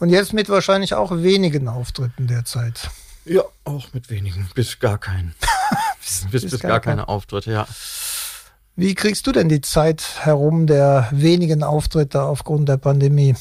Und 0.00 0.08
jetzt 0.10 0.32
mit 0.32 0.48
wahrscheinlich 0.48 0.94
auch 0.94 1.12
wenigen 1.12 1.68
Auftritten 1.68 2.26
derzeit. 2.26 2.90
Ja, 3.24 3.42
auch 3.64 3.92
mit 3.92 4.10
wenigen. 4.10 4.48
Bis 4.54 4.80
gar 4.80 4.98
keinen. 4.98 5.34
bis, 6.00 6.26
bis, 6.50 6.58
gar, 6.60 6.80
keine 6.80 7.08
Auftritte, 7.08 7.52
ja. 7.52 7.68
Wie 8.78 8.94
kriegst 8.94 9.26
du 9.26 9.32
denn 9.32 9.48
die 9.48 9.60
Zeit 9.60 10.04
herum 10.20 10.68
der 10.68 11.08
wenigen 11.10 11.64
Auftritte 11.64 12.22
aufgrund 12.22 12.68
der 12.68 12.76
Pandemie? 12.76 13.34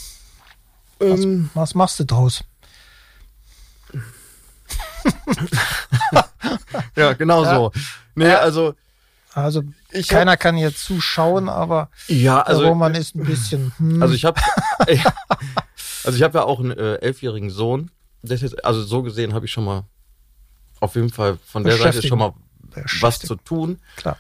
Was, 0.98 1.24
Ähm, 1.24 1.52
was 1.54 1.76
machst 1.76 2.00
du 2.00 2.06
draus? 2.06 2.44
ja, 6.96 7.14
genau 7.14 7.44
Ja. 7.44 7.54
so. 7.54 7.72
Nee, 8.16 8.30
Ja. 8.30 8.40
also, 8.40 8.74
Also 9.36 9.62
Ich 9.92 10.08
keiner 10.08 10.38
kann 10.38 10.56
hier 10.56 10.74
zuschauen, 10.74 11.50
aber 11.50 11.92
ja, 12.08 12.38
der 12.38 12.48
also, 12.48 12.68
Roman 12.70 12.96
ist 12.96 13.14
ein 13.16 13.24
bisschen. 13.24 13.72
Hm, 13.78 14.02
also 14.02 14.16
ich 14.16 14.26
habe, 14.26 14.42
also 16.04 16.18
ich 16.18 16.24
habe 16.24 16.40
ja 16.40 16.46
auch 16.46 16.60
einen 16.60 16.72
äh, 16.72 16.96
elfjährigen 16.96 17.52
Sohn. 17.52 17.92
Das 18.24 18.42
ist, 18.42 18.66
also 18.66 18.82
so 18.82 19.04
gesehen 19.04 19.36
habe 19.36 19.46
ich 19.46 19.52
schon 19.52 19.66
mal 19.66 19.84
auf 20.80 20.96
jeden 20.96 21.12
Fall 21.12 21.38
von 21.46 21.64
der 21.64 21.78
Seite 21.78 22.02
schon 22.02 22.18
mal 22.18 22.34
was 23.02 23.20
zu 23.20 23.36
tun. 23.36 23.78
Klar. 23.98 24.18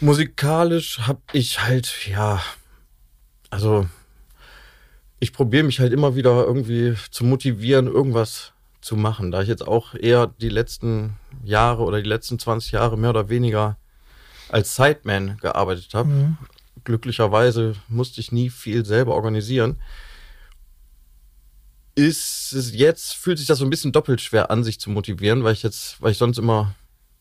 Musikalisch 0.00 1.00
habe 1.00 1.20
ich 1.30 1.60
halt, 1.62 2.06
ja, 2.08 2.42
also 3.50 3.86
ich 5.18 5.32
probiere 5.32 5.64
mich 5.64 5.80
halt 5.80 5.92
immer 5.92 6.14
wieder 6.16 6.44
irgendwie 6.46 6.94
zu 7.10 7.24
motivieren, 7.24 7.86
irgendwas 7.86 8.52
zu 8.80 8.96
machen. 8.96 9.30
Da 9.30 9.42
ich 9.42 9.48
jetzt 9.48 9.66
auch 9.66 9.94
eher 9.94 10.28
die 10.28 10.48
letzten 10.48 11.16
Jahre 11.44 11.82
oder 11.82 12.00
die 12.00 12.08
letzten 12.08 12.38
20 12.38 12.72
Jahre 12.72 12.96
mehr 12.96 13.10
oder 13.10 13.28
weniger 13.28 13.76
als 14.48 14.74
Sideman 14.74 15.36
gearbeitet 15.38 15.92
habe. 15.92 16.08
Mhm. 16.08 16.38
Glücklicherweise 16.84 17.74
musste 17.88 18.20
ich 18.22 18.32
nie 18.32 18.48
viel 18.48 18.86
selber 18.86 19.14
organisieren. 19.14 19.76
Ist 21.94 22.52
es 22.54 22.72
jetzt, 22.74 23.12
fühlt 23.12 23.36
sich 23.36 23.46
das 23.46 23.58
so 23.58 23.66
ein 23.66 23.70
bisschen 23.70 23.92
doppelt 23.92 24.22
schwer 24.22 24.50
an, 24.50 24.64
sich 24.64 24.80
zu 24.80 24.88
motivieren, 24.88 25.44
weil 25.44 25.52
ich 25.52 25.62
jetzt, 25.62 26.00
weil 26.00 26.12
ich 26.12 26.18
sonst 26.18 26.38
immer 26.38 26.74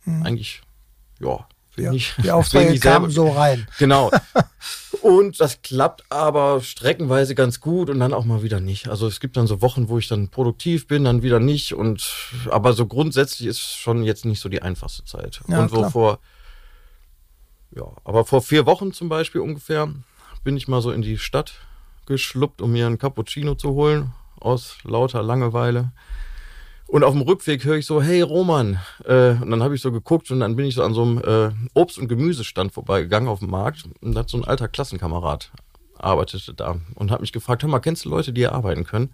Mhm. 0.05 0.25
eigentlich, 0.25 0.61
ja, 1.19 1.45
Ja, 1.77 1.91
die 1.91 2.31
Aufträge 2.31 2.79
kamen 2.79 3.09
so 3.09 3.29
rein. 3.29 3.67
Genau. 3.77 4.11
Und 5.01 5.39
das 5.39 5.61
klappt 5.61 6.03
aber 6.11 6.61
streckenweise 6.61 7.33
ganz 7.33 7.61
gut 7.61 7.89
und 7.89 7.99
dann 7.99 8.13
auch 8.13 8.25
mal 8.25 8.43
wieder 8.43 8.59
nicht. 8.59 8.89
Also 8.89 9.07
es 9.07 9.19
gibt 9.21 9.37
dann 9.37 9.47
so 9.47 9.61
Wochen, 9.61 9.87
wo 9.87 9.97
ich 9.97 10.09
dann 10.09 10.27
produktiv 10.27 10.87
bin, 10.87 11.05
dann 11.05 11.23
wieder 11.23 11.39
nicht. 11.39 11.73
Und 11.73 12.11
aber 12.49 12.73
so 12.73 12.85
grundsätzlich 12.85 13.47
ist 13.47 13.77
schon 13.77 14.03
jetzt 14.03 14.25
nicht 14.25 14.41
so 14.41 14.49
die 14.49 14.61
einfachste 14.61 15.05
Zeit. 15.05 15.39
Ja, 15.47 15.59
und 15.59 15.69
so 15.69 15.77
klar. 15.77 15.91
vor, 15.91 16.19
ja, 17.71 17.85
aber 18.03 18.25
vor 18.25 18.41
vier 18.41 18.65
Wochen 18.65 18.91
zum 18.91 19.07
Beispiel 19.07 19.39
ungefähr 19.39 19.93
bin 20.43 20.57
ich 20.57 20.67
mal 20.67 20.81
so 20.81 20.91
in 20.91 21.01
die 21.01 21.17
Stadt 21.17 21.53
geschluppt, 22.05 22.61
um 22.61 22.71
mir 22.71 22.87
einen 22.87 22.97
Cappuccino 22.97 23.55
zu 23.55 23.69
holen, 23.71 24.13
aus 24.39 24.77
lauter 24.83 25.23
Langeweile. 25.23 25.91
Und 26.89 27.03
auf 27.03 27.13
dem 27.13 27.21
Rückweg 27.21 27.63
höre 27.65 27.77
ich 27.77 27.85
so, 27.85 28.01
hey 28.01 28.21
Roman. 28.21 28.79
Äh, 29.05 29.33
und 29.33 29.51
dann 29.51 29.61
habe 29.61 29.75
ich 29.75 29.81
so 29.81 29.91
geguckt 29.91 30.31
und 30.31 30.39
dann 30.39 30.55
bin 30.55 30.65
ich 30.65 30.73
so 30.73 30.83
an 30.83 30.95
so 30.95 31.03
einem 31.03 31.17
äh, 31.19 31.79
Obst- 31.79 31.99
und 31.99 32.07
Gemüsestand 32.07 32.73
vorbeigegangen 32.73 33.29
auf 33.29 33.39
dem 33.39 33.51
Markt. 33.51 33.83
Und 34.01 34.15
da 34.15 34.21
hat 34.21 34.29
so 34.29 34.37
ein 34.37 34.43
alter 34.43 34.67
Klassenkamerad 34.67 35.51
arbeitete 35.99 36.53
da 36.53 36.77
und 36.95 37.11
hat 37.11 37.21
mich 37.21 37.31
gefragt, 37.31 37.61
hör 37.61 37.69
mal, 37.69 37.79
kennst 37.79 38.05
du 38.05 38.09
Leute, 38.09 38.33
die 38.33 38.41
hier 38.41 38.53
arbeiten 38.53 38.85
können? 38.85 39.13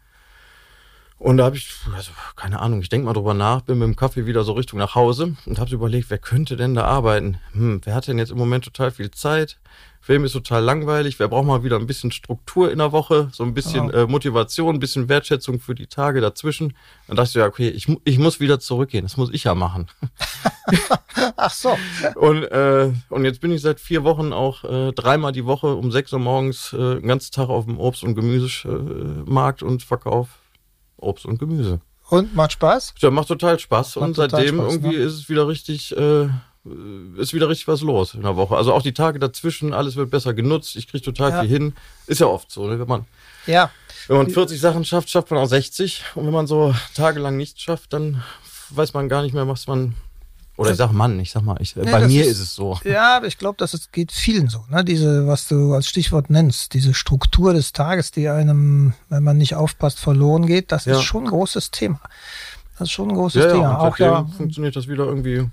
Und 1.17 1.37
da 1.37 1.45
habe 1.45 1.55
ich, 1.55 1.71
also, 1.95 2.11
keine 2.35 2.59
Ahnung, 2.59 2.81
ich 2.81 2.89
denke 2.89 3.05
mal 3.05 3.13
drüber 3.13 3.33
nach, 3.33 3.61
bin 3.61 3.79
mit 3.79 3.87
dem 3.87 3.95
Kaffee 3.95 4.25
wieder 4.25 4.43
so 4.43 4.51
Richtung 4.51 4.79
nach 4.79 4.95
Hause 4.95 5.35
und 5.45 5.59
habe 5.59 5.73
überlegt, 5.73 6.09
wer 6.09 6.17
könnte 6.17 6.57
denn 6.57 6.75
da 6.75 6.83
arbeiten? 6.83 7.37
Hm, 7.53 7.81
wer 7.83 7.95
hat 7.95 8.07
denn 8.07 8.19
jetzt 8.19 8.31
im 8.31 8.37
Moment 8.37 8.65
total 8.65 8.91
viel 8.91 9.11
Zeit? 9.11 9.57
Film 10.01 10.23
ist 10.23 10.33
total 10.33 10.63
langweilig. 10.63 11.17
Wer 11.17 11.29
braucht 11.29 11.47
mal 11.47 11.63
wieder 11.63 11.79
ein 11.79 11.87
bisschen 11.87 12.11
Struktur 12.11 12.71
in 12.71 12.77
der 12.77 12.91
Woche, 12.91 13.29
so 13.31 13.43
ein 13.43 13.55
bisschen 13.55 13.89
oh. 13.89 13.91
äh, 13.91 14.05
Motivation, 14.05 14.75
ein 14.75 14.79
bisschen 14.79 15.09
Wertschätzung 15.09 15.59
für 15.59 15.73
die 15.73 15.87
Tage 15.87 16.21
dazwischen. 16.21 16.75
Dann 17.07 17.15
dachte 17.15 17.29
ich, 17.29 17.35
ja, 17.35 17.47
okay, 17.47 17.69
ich, 17.69 17.87
ich 18.03 18.19
muss 18.19 18.39
wieder 18.39 18.59
zurückgehen. 18.59 19.03
Das 19.03 19.17
muss 19.17 19.33
ich 19.33 19.45
ja 19.45 19.55
machen. 19.55 19.87
Ach 21.37 21.49
so. 21.49 21.75
Und, 22.15 22.43
äh, 22.43 22.91
und 23.09 23.25
jetzt 23.25 23.41
bin 23.41 23.51
ich 23.51 23.61
seit 23.61 23.79
vier 23.79 24.03
Wochen 24.03 24.31
auch 24.31 24.63
äh, 24.63 24.91
dreimal 24.91 25.31
die 25.31 25.45
Woche 25.45 25.73
um 25.73 25.91
sechs 25.91 26.13
Uhr 26.13 26.19
morgens 26.19 26.71
äh, 26.73 26.77
den 26.77 27.07
ganzen 27.07 27.31
Tag 27.31 27.49
auf 27.49 27.65
dem 27.65 27.79
Obst- 27.79 28.03
und 28.03 28.13
Gemüsemarkt 28.13 29.63
und 29.63 29.81
verkauf 29.81 30.27
Obst 30.97 31.25
und 31.25 31.39
Gemüse. 31.39 31.79
Und 32.09 32.35
macht 32.35 32.53
Spaß? 32.53 32.95
Ja, 32.99 33.09
macht 33.09 33.27
total 33.27 33.59
Spaß. 33.59 33.95
Macht 33.95 34.05
und 34.05 34.15
seitdem 34.15 34.55
Spaß, 34.55 34.73
irgendwie 34.73 34.97
ne? 34.97 35.03
ist 35.03 35.13
es 35.13 35.29
wieder 35.29 35.47
richtig 35.47 35.95
äh, 35.97 36.29
äh, 36.65 37.21
ist 37.21 37.33
wieder 37.33 37.49
richtig 37.49 37.67
was 37.67 37.81
los 37.81 38.13
in 38.13 38.23
der 38.23 38.35
Woche. 38.35 38.55
Also 38.55 38.73
auch 38.73 38.81
die 38.81 38.93
Tage 38.93 39.19
dazwischen, 39.19 39.73
alles 39.73 39.95
wird 39.95 40.09
besser 40.09 40.33
genutzt. 40.33 40.75
Ich 40.75 40.87
kriege 40.87 41.03
total 41.03 41.31
ja. 41.31 41.41
viel 41.41 41.49
hin. 41.49 41.73
Ist 42.07 42.21
ja 42.21 42.27
oft 42.27 42.51
so, 42.51 42.67
ne? 42.67 42.79
wenn 42.79 42.87
man 42.87 43.05
ja. 43.45 43.69
wenn 44.07 44.17
man 44.17 44.29
40 44.29 44.59
Sachen 44.59 44.85
schafft, 44.85 45.09
schafft 45.09 45.31
man 45.31 45.39
auch 45.39 45.47
60. 45.47 46.03
Und 46.15 46.25
wenn 46.25 46.33
man 46.33 46.47
so 46.47 46.73
tagelang 46.95 47.37
nichts 47.37 47.61
schafft, 47.61 47.93
dann 47.93 48.23
weiß 48.69 48.93
man 48.93 49.09
gar 49.09 49.21
nicht 49.21 49.33
mehr, 49.33 49.47
was 49.47 49.67
man 49.67 49.95
oder 50.57 50.71
ich 50.71 50.77
sag 50.77 50.91
Mann, 50.91 51.19
ich 51.19 51.31
sag 51.31 51.43
mal, 51.43 51.57
ich, 51.59 51.75
nee, 51.75 51.91
bei 51.91 52.07
mir 52.07 52.21
ist, 52.21 52.31
ist, 52.31 52.39
es 52.39 52.55
so. 52.55 52.79
Ja, 52.85 53.17
aber 53.17 53.27
ich 53.27 53.37
glaube, 53.37 53.57
das 53.57 53.89
geht 53.91 54.11
vielen 54.11 54.47
so. 54.47 54.63
Ne? 54.69 54.85
Diese, 54.85 55.27
was 55.27 55.47
du 55.47 55.73
als 55.73 55.87
Stichwort 55.87 56.29
nennst, 56.29 56.73
diese 56.73 56.93
Struktur 56.93 57.53
des 57.53 57.73
Tages, 57.73 58.11
die 58.11 58.29
einem, 58.29 58.93
wenn 59.09 59.23
man 59.23 59.37
nicht 59.37 59.55
aufpasst, 59.55 59.99
verloren 59.99 60.47
geht, 60.47 60.71
das 60.71 60.85
ja. 60.85 60.95
ist 60.95 61.03
schon 61.03 61.25
ein 61.25 61.29
großes 61.29 61.71
Thema. 61.71 61.99
Das 62.77 62.87
ist 62.87 62.91
schon 62.91 63.09
ein 63.09 63.15
großes 63.15 63.43
ja, 63.43 63.51
Thema. 63.51 63.63
Ja, 63.63 63.77
auch 63.79 63.97
ja, 63.97 64.25
funktioniert 64.37 64.75
das 64.75 64.87
wieder 64.87 65.05
irgendwie 65.05 65.45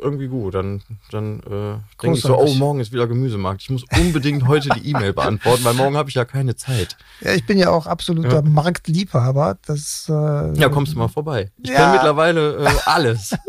irgendwie 0.00 0.26
gut. 0.26 0.54
Dann, 0.54 0.82
dann 1.10 1.40
äh, 1.40 2.02
denke 2.02 2.16
ich 2.16 2.22
so, 2.22 2.38
oh, 2.38 2.54
morgen 2.54 2.80
ist 2.80 2.92
wieder 2.92 3.06
Gemüsemarkt. 3.06 3.62
Ich 3.62 3.70
muss 3.70 3.84
unbedingt 3.96 4.46
heute 4.48 4.70
die 4.70 4.90
E-Mail 4.90 5.12
beantworten, 5.12 5.64
weil 5.64 5.74
morgen 5.74 5.96
habe 5.96 6.08
ich 6.08 6.14
ja 6.14 6.24
keine 6.24 6.56
Zeit. 6.56 6.96
Ja, 7.20 7.32
ich 7.32 7.46
bin 7.46 7.58
ja 7.58 7.70
auch 7.70 7.86
absoluter 7.86 8.36
ja. 8.36 8.42
Marktliebhaber. 8.42 9.58
Das, 9.66 10.06
äh, 10.08 10.12
ja, 10.58 10.68
kommst 10.68 10.94
du 10.94 10.98
mal 10.98 11.08
vorbei. 11.08 11.50
Ich 11.62 11.70
ja. 11.70 11.76
kenne 11.76 11.92
mittlerweile 11.92 12.64
äh, 12.64 12.70
alles. 12.86 13.36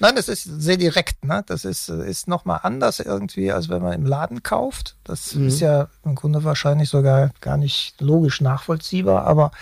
Nein, 0.00 0.16
das 0.16 0.28
ist 0.28 0.44
sehr 0.44 0.76
direkt. 0.76 1.24
Ne? 1.24 1.42
Das 1.46 1.64
ist, 1.64 1.88
ist 1.88 2.28
nochmal 2.28 2.60
anders 2.62 3.00
irgendwie, 3.00 3.52
als 3.52 3.68
wenn 3.68 3.82
man 3.82 3.92
im 3.92 4.06
Laden 4.06 4.42
kauft. 4.42 4.96
Das 5.04 5.34
mhm. 5.34 5.48
ist 5.48 5.60
ja 5.60 5.88
im 6.04 6.14
Grunde 6.14 6.44
wahrscheinlich 6.44 6.88
sogar 6.88 7.30
gar 7.40 7.56
nicht 7.56 8.00
logisch 8.00 8.40
nachvollziehbar, 8.40 9.24
aber 9.24 9.52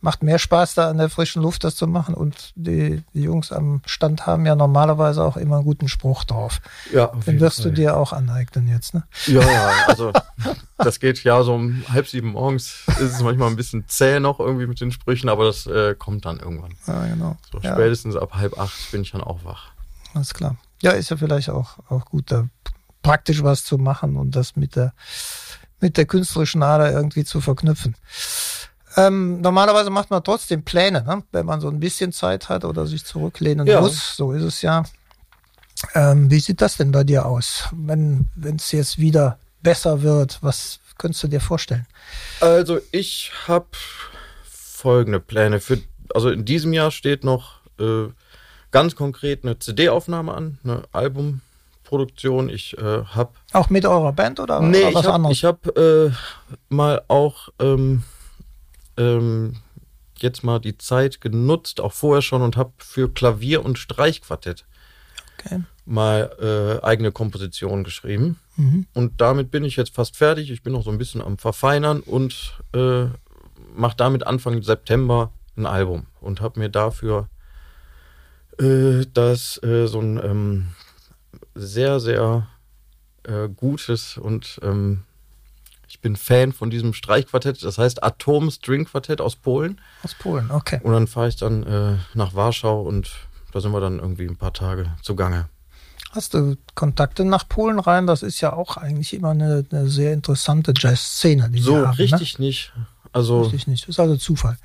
macht 0.00 0.22
mehr 0.22 0.38
Spaß, 0.38 0.74
da 0.74 0.88
an 0.88 0.98
der 0.98 1.10
frischen 1.10 1.42
Luft 1.42 1.64
das 1.64 1.74
zu 1.74 1.86
machen. 1.86 2.14
Und 2.14 2.52
die, 2.54 3.02
die 3.14 3.22
Jungs 3.22 3.50
am 3.50 3.82
Stand 3.84 4.26
haben 4.26 4.46
ja 4.46 4.54
normalerweise 4.54 5.24
auch 5.24 5.36
immer 5.36 5.56
einen 5.56 5.64
guten 5.64 5.88
Spruch 5.88 6.24
drauf. 6.24 6.60
Ja, 6.92 7.08
Den 7.26 7.40
wirst 7.40 7.62
Fall. 7.62 7.70
du 7.70 7.76
dir 7.76 7.96
auch 7.96 8.12
aneignen 8.12 8.68
jetzt, 8.68 8.94
ne? 8.94 9.04
Ja, 9.26 9.40
ja, 9.40 9.72
also 9.86 10.12
das 10.78 11.00
geht 11.00 11.22
ja 11.24 11.42
so 11.42 11.54
um 11.54 11.84
halb 11.88 12.06
sieben 12.06 12.32
morgens. 12.32 12.84
Ist 12.86 13.00
es 13.00 13.22
manchmal 13.22 13.48
ein 13.48 13.56
bisschen 13.56 13.84
zäh 13.88 14.20
noch 14.20 14.38
irgendwie 14.38 14.66
mit 14.66 14.80
den 14.80 14.92
Sprüchen, 14.92 15.28
aber 15.28 15.44
das 15.44 15.66
äh, 15.66 15.94
kommt 15.96 16.24
dann 16.24 16.38
irgendwann. 16.38 16.74
Ja, 16.86 17.06
genau. 17.06 17.36
So 17.50 17.58
ja. 17.58 17.72
spätestens 17.72 18.14
ab 18.14 18.34
halb 18.34 18.58
acht 18.58 18.92
bin 18.92 19.02
ich 19.02 19.10
dann 19.10 19.22
auch 19.22 19.44
wach. 19.44 19.70
Alles 20.14 20.32
klar. 20.32 20.56
Ja, 20.80 20.92
ist 20.92 21.10
ja 21.10 21.16
vielleicht 21.16 21.50
auch, 21.50 21.78
auch 21.88 22.04
gut, 22.04 22.30
da 22.30 22.48
praktisch 23.02 23.42
was 23.42 23.64
zu 23.64 23.78
machen 23.78 24.16
und 24.16 24.36
das 24.36 24.54
mit 24.54 24.76
der, 24.76 24.92
mit 25.80 25.96
der 25.96 26.06
künstlerischen 26.06 26.62
Ader 26.62 26.92
irgendwie 26.92 27.24
zu 27.24 27.40
verknüpfen. 27.40 27.96
Ähm, 28.98 29.40
normalerweise 29.40 29.90
macht 29.90 30.10
man 30.10 30.24
trotzdem 30.24 30.64
Pläne, 30.64 31.04
ne? 31.04 31.22
wenn 31.30 31.46
man 31.46 31.60
so 31.60 31.68
ein 31.68 31.78
bisschen 31.78 32.12
Zeit 32.12 32.48
hat 32.48 32.64
oder 32.64 32.84
sich 32.86 33.04
zurücklehnen 33.04 33.66
ja. 33.66 33.80
muss. 33.80 34.16
So 34.16 34.32
ist 34.32 34.42
es 34.42 34.60
ja. 34.60 34.82
Ähm, 35.94 36.28
wie 36.30 36.40
sieht 36.40 36.60
das 36.60 36.76
denn 36.76 36.90
bei 36.90 37.04
dir 37.04 37.26
aus, 37.26 37.68
wenn 37.72 38.26
es 38.42 38.72
jetzt 38.72 38.98
wieder 38.98 39.38
besser 39.62 40.02
wird? 40.02 40.38
Was 40.40 40.80
könntest 40.98 41.22
du 41.22 41.28
dir 41.28 41.40
vorstellen? 41.40 41.86
Also 42.40 42.80
ich 42.90 43.30
habe 43.46 43.66
folgende 44.42 45.20
Pläne. 45.20 45.60
Für, 45.60 45.78
also 46.12 46.30
in 46.30 46.44
diesem 46.44 46.72
Jahr 46.72 46.90
steht 46.90 47.22
noch 47.22 47.60
äh, 47.78 48.08
ganz 48.72 48.96
konkret 48.96 49.44
eine 49.44 49.60
CD-Aufnahme 49.60 50.34
an, 50.34 50.58
eine 50.64 50.82
Albumproduktion. 50.90 52.48
Ich 52.48 52.76
äh, 52.78 53.04
habe 53.04 53.30
auch 53.52 53.70
mit 53.70 53.86
eurer 53.86 54.12
Band 54.12 54.40
oder 54.40 54.60
nee, 54.60 54.82
was 54.82 55.02
ich 55.02 55.06
hab, 55.06 55.14
anderes? 55.14 55.36
Ich 55.36 55.44
habe 55.44 56.12
äh, 56.12 56.74
mal 56.74 57.02
auch 57.06 57.50
ähm, 57.60 58.02
ähm, 58.98 59.56
jetzt 60.18 60.44
mal 60.44 60.58
die 60.58 60.76
Zeit 60.76 61.20
genutzt, 61.20 61.80
auch 61.80 61.92
vorher 61.92 62.22
schon, 62.22 62.42
und 62.42 62.56
habe 62.56 62.72
für 62.78 63.12
Klavier 63.12 63.64
und 63.64 63.78
Streichquartett 63.78 64.66
okay. 65.38 65.62
mal 65.86 66.80
äh, 66.82 66.84
eigene 66.84 67.12
Kompositionen 67.12 67.84
geschrieben. 67.84 68.38
Mhm. 68.56 68.86
Und 68.94 69.20
damit 69.20 69.50
bin 69.50 69.64
ich 69.64 69.76
jetzt 69.76 69.94
fast 69.94 70.16
fertig. 70.16 70.50
Ich 70.50 70.62
bin 70.62 70.72
noch 70.72 70.84
so 70.84 70.90
ein 70.90 70.98
bisschen 70.98 71.22
am 71.22 71.38
Verfeinern 71.38 72.00
und 72.00 72.58
äh, 72.74 73.06
mache 73.74 73.96
damit 73.96 74.26
Anfang 74.26 74.62
September 74.62 75.32
ein 75.56 75.66
Album 75.66 76.06
und 76.20 76.40
habe 76.40 76.60
mir 76.60 76.68
dafür 76.68 77.28
äh, 78.58 79.06
das 79.12 79.62
äh, 79.62 79.86
so 79.86 80.00
ein 80.00 80.20
ähm, 80.22 80.68
sehr, 81.54 82.00
sehr 82.00 82.48
äh, 83.24 83.48
gutes 83.48 84.16
und 84.18 84.60
ähm, 84.62 85.04
ich 85.88 86.00
bin 86.00 86.16
Fan 86.16 86.52
von 86.52 86.70
diesem 86.70 86.92
Streichquartett, 86.92 87.62
das 87.62 87.78
heißt 87.78 88.02
Atom 88.02 88.50
String 88.50 88.84
Quartett 88.84 89.20
aus 89.20 89.36
Polen. 89.36 89.80
Aus 90.02 90.14
Polen, 90.14 90.50
okay. 90.50 90.80
Und 90.82 90.92
dann 90.92 91.06
fahre 91.06 91.28
ich 91.28 91.36
dann 91.36 91.62
äh, 91.64 91.96
nach 92.14 92.34
Warschau 92.34 92.82
und 92.82 93.10
da 93.52 93.60
sind 93.60 93.72
wir 93.72 93.80
dann 93.80 93.98
irgendwie 93.98 94.26
ein 94.26 94.36
paar 94.36 94.52
Tage 94.52 94.92
zugange. 95.02 95.48
Hast 96.10 96.34
du 96.34 96.56
Kontakte 96.74 97.24
nach 97.24 97.48
Polen 97.48 97.78
rein? 97.78 98.06
Das 98.06 98.22
ist 98.22 98.40
ja 98.40 98.52
auch 98.52 98.76
eigentlich 98.76 99.12
immer 99.14 99.30
eine, 99.30 99.64
eine 99.70 99.88
sehr 99.88 100.12
interessante 100.12 100.72
Jazz-Szene. 100.76 101.50
So 101.56 101.76
haben, 101.76 101.90
ne? 101.90 101.98
richtig 101.98 102.38
ne? 102.38 102.46
nicht. 102.46 102.72
Also 103.12 103.42
richtig 103.42 103.66
nicht. 103.66 103.84
Das 103.84 103.90
ist 103.90 104.00
also 104.00 104.16
Zufall. 104.16 104.58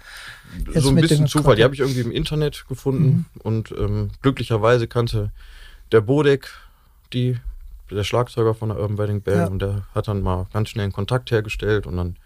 Jetzt 0.73 0.83
so 0.83 0.89
ein 0.89 0.95
bisschen 0.95 1.27
Zufall. 1.27 1.55
Die 1.55 1.63
habe 1.63 1.73
ich 1.73 1.79
irgendwie 1.79 2.01
im 2.01 2.11
Internet 2.11 2.65
gefunden 2.67 3.25
mhm. 3.33 3.41
und 3.41 3.71
ähm, 3.71 4.11
glücklicherweise 4.21 4.87
kannte 4.87 5.31
der 5.91 6.01
Bodek 6.01 6.49
die 7.13 7.37
der 7.93 8.03
Schlagzeuger 8.03 8.53
von 8.53 8.69
der 8.69 8.79
Urban 8.79 8.97
Wedding 8.97 9.21
Band 9.21 9.37
ja. 9.37 9.47
und 9.47 9.59
der 9.59 9.83
hat 9.93 10.07
dann 10.07 10.21
mal 10.21 10.47
ganz 10.53 10.69
schnell 10.69 10.83
einen 10.83 10.93
Kontakt 10.93 11.31
hergestellt 11.31 11.87
und 11.87 11.97
dann 11.97 12.17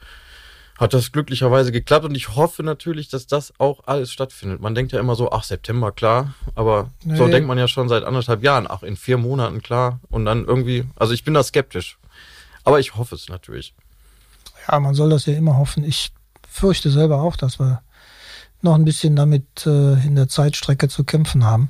hat 0.78 0.94
das 0.94 1.12
glücklicherweise 1.12 1.72
geklappt 1.72 2.06
und 2.06 2.16
ich 2.16 2.36
hoffe 2.36 2.62
natürlich, 2.62 3.10
dass 3.10 3.26
das 3.26 3.52
auch 3.60 3.82
alles 3.88 4.12
stattfindet. 4.12 4.62
Man 4.62 4.76
denkt 4.76 4.92
ja 4.92 5.00
immer 5.00 5.16
so, 5.16 5.32
ach, 5.32 5.44
September, 5.44 5.92
klar, 5.92 6.36
aber 6.54 6.92
nee. 7.04 7.16
so 7.16 7.28
denkt 7.28 7.48
man 7.48 7.58
ja 7.58 7.68
schon 7.68 7.90
seit 7.90 8.04
anderthalb 8.04 8.44
Jahren, 8.44 8.68
ach, 8.70 8.84
in 8.84 8.96
vier 8.96 9.18
Monaten, 9.18 9.62
klar. 9.62 10.00
Und 10.10 10.26
dann 10.26 10.46
irgendwie, 10.46 10.86
also 10.96 11.14
ich 11.14 11.24
bin 11.24 11.34
da 11.34 11.42
skeptisch. 11.42 11.98
Aber 12.64 12.80
ich 12.80 12.96
hoffe 12.96 13.16
es 13.16 13.28
natürlich. 13.28 13.74
Ja, 14.68 14.80
man 14.80 14.94
soll 14.94 15.10
das 15.10 15.26
ja 15.26 15.34
immer 15.34 15.58
hoffen. 15.58 15.84
Ich 15.84 16.12
fürchte 16.48 16.92
selber 16.92 17.22
auch, 17.22 17.36
dass 17.36 17.60
wir 17.60 17.82
noch 18.62 18.76
ein 18.76 18.86
bisschen 18.86 19.16
damit 19.16 19.66
äh, 19.66 19.94
in 20.06 20.16
der 20.16 20.28
Zeitstrecke 20.28 20.90
zu 20.90 21.04
kämpfen 21.04 21.44
haben. 21.44 21.70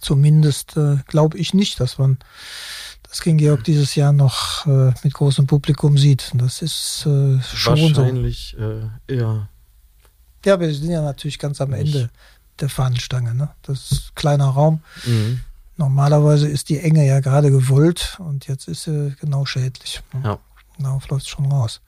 Zumindest 0.00 0.76
äh, 0.76 0.98
glaube 1.06 1.38
ich 1.38 1.54
nicht, 1.54 1.80
dass 1.80 1.98
man 1.98 2.18
das 3.08 3.20
King 3.20 3.38
Georg 3.38 3.64
dieses 3.64 3.94
Jahr 3.96 4.12
noch 4.12 4.66
äh, 4.66 4.92
mit 5.02 5.14
großem 5.14 5.46
Publikum 5.46 5.98
sieht. 5.98 6.30
Das 6.34 6.62
ist 6.62 7.06
äh, 7.06 7.40
schon 7.42 7.80
Wahrscheinlich, 7.80 8.56
so. 8.56 8.64
äh, 8.64 8.88
eher. 9.08 9.48
Ja, 10.44 10.60
wir 10.60 10.72
sind 10.72 10.90
ja 10.90 11.02
natürlich 11.02 11.38
ganz 11.38 11.60
am 11.60 11.70
nicht. 11.70 11.94
Ende 11.94 12.10
der 12.60 12.68
Fahnenstange. 12.68 13.34
Ne? 13.34 13.50
Das 13.62 13.90
ist 13.90 14.14
kleiner 14.14 14.46
Raum. 14.46 14.82
Mhm. 15.04 15.40
Normalerweise 15.76 16.46
ist 16.46 16.68
die 16.68 16.78
Enge 16.78 17.06
ja 17.06 17.20
gerade 17.20 17.50
gewollt 17.50 18.16
und 18.20 18.46
jetzt 18.46 18.68
ist 18.68 18.84
sie 18.84 19.16
genau 19.20 19.44
schädlich. 19.44 20.02
Ne? 20.12 20.20
Ja. 20.24 20.38
Darauf 20.78 21.08
läuft 21.08 21.24
es 21.24 21.28
schon 21.28 21.50
raus. 21.50 21.80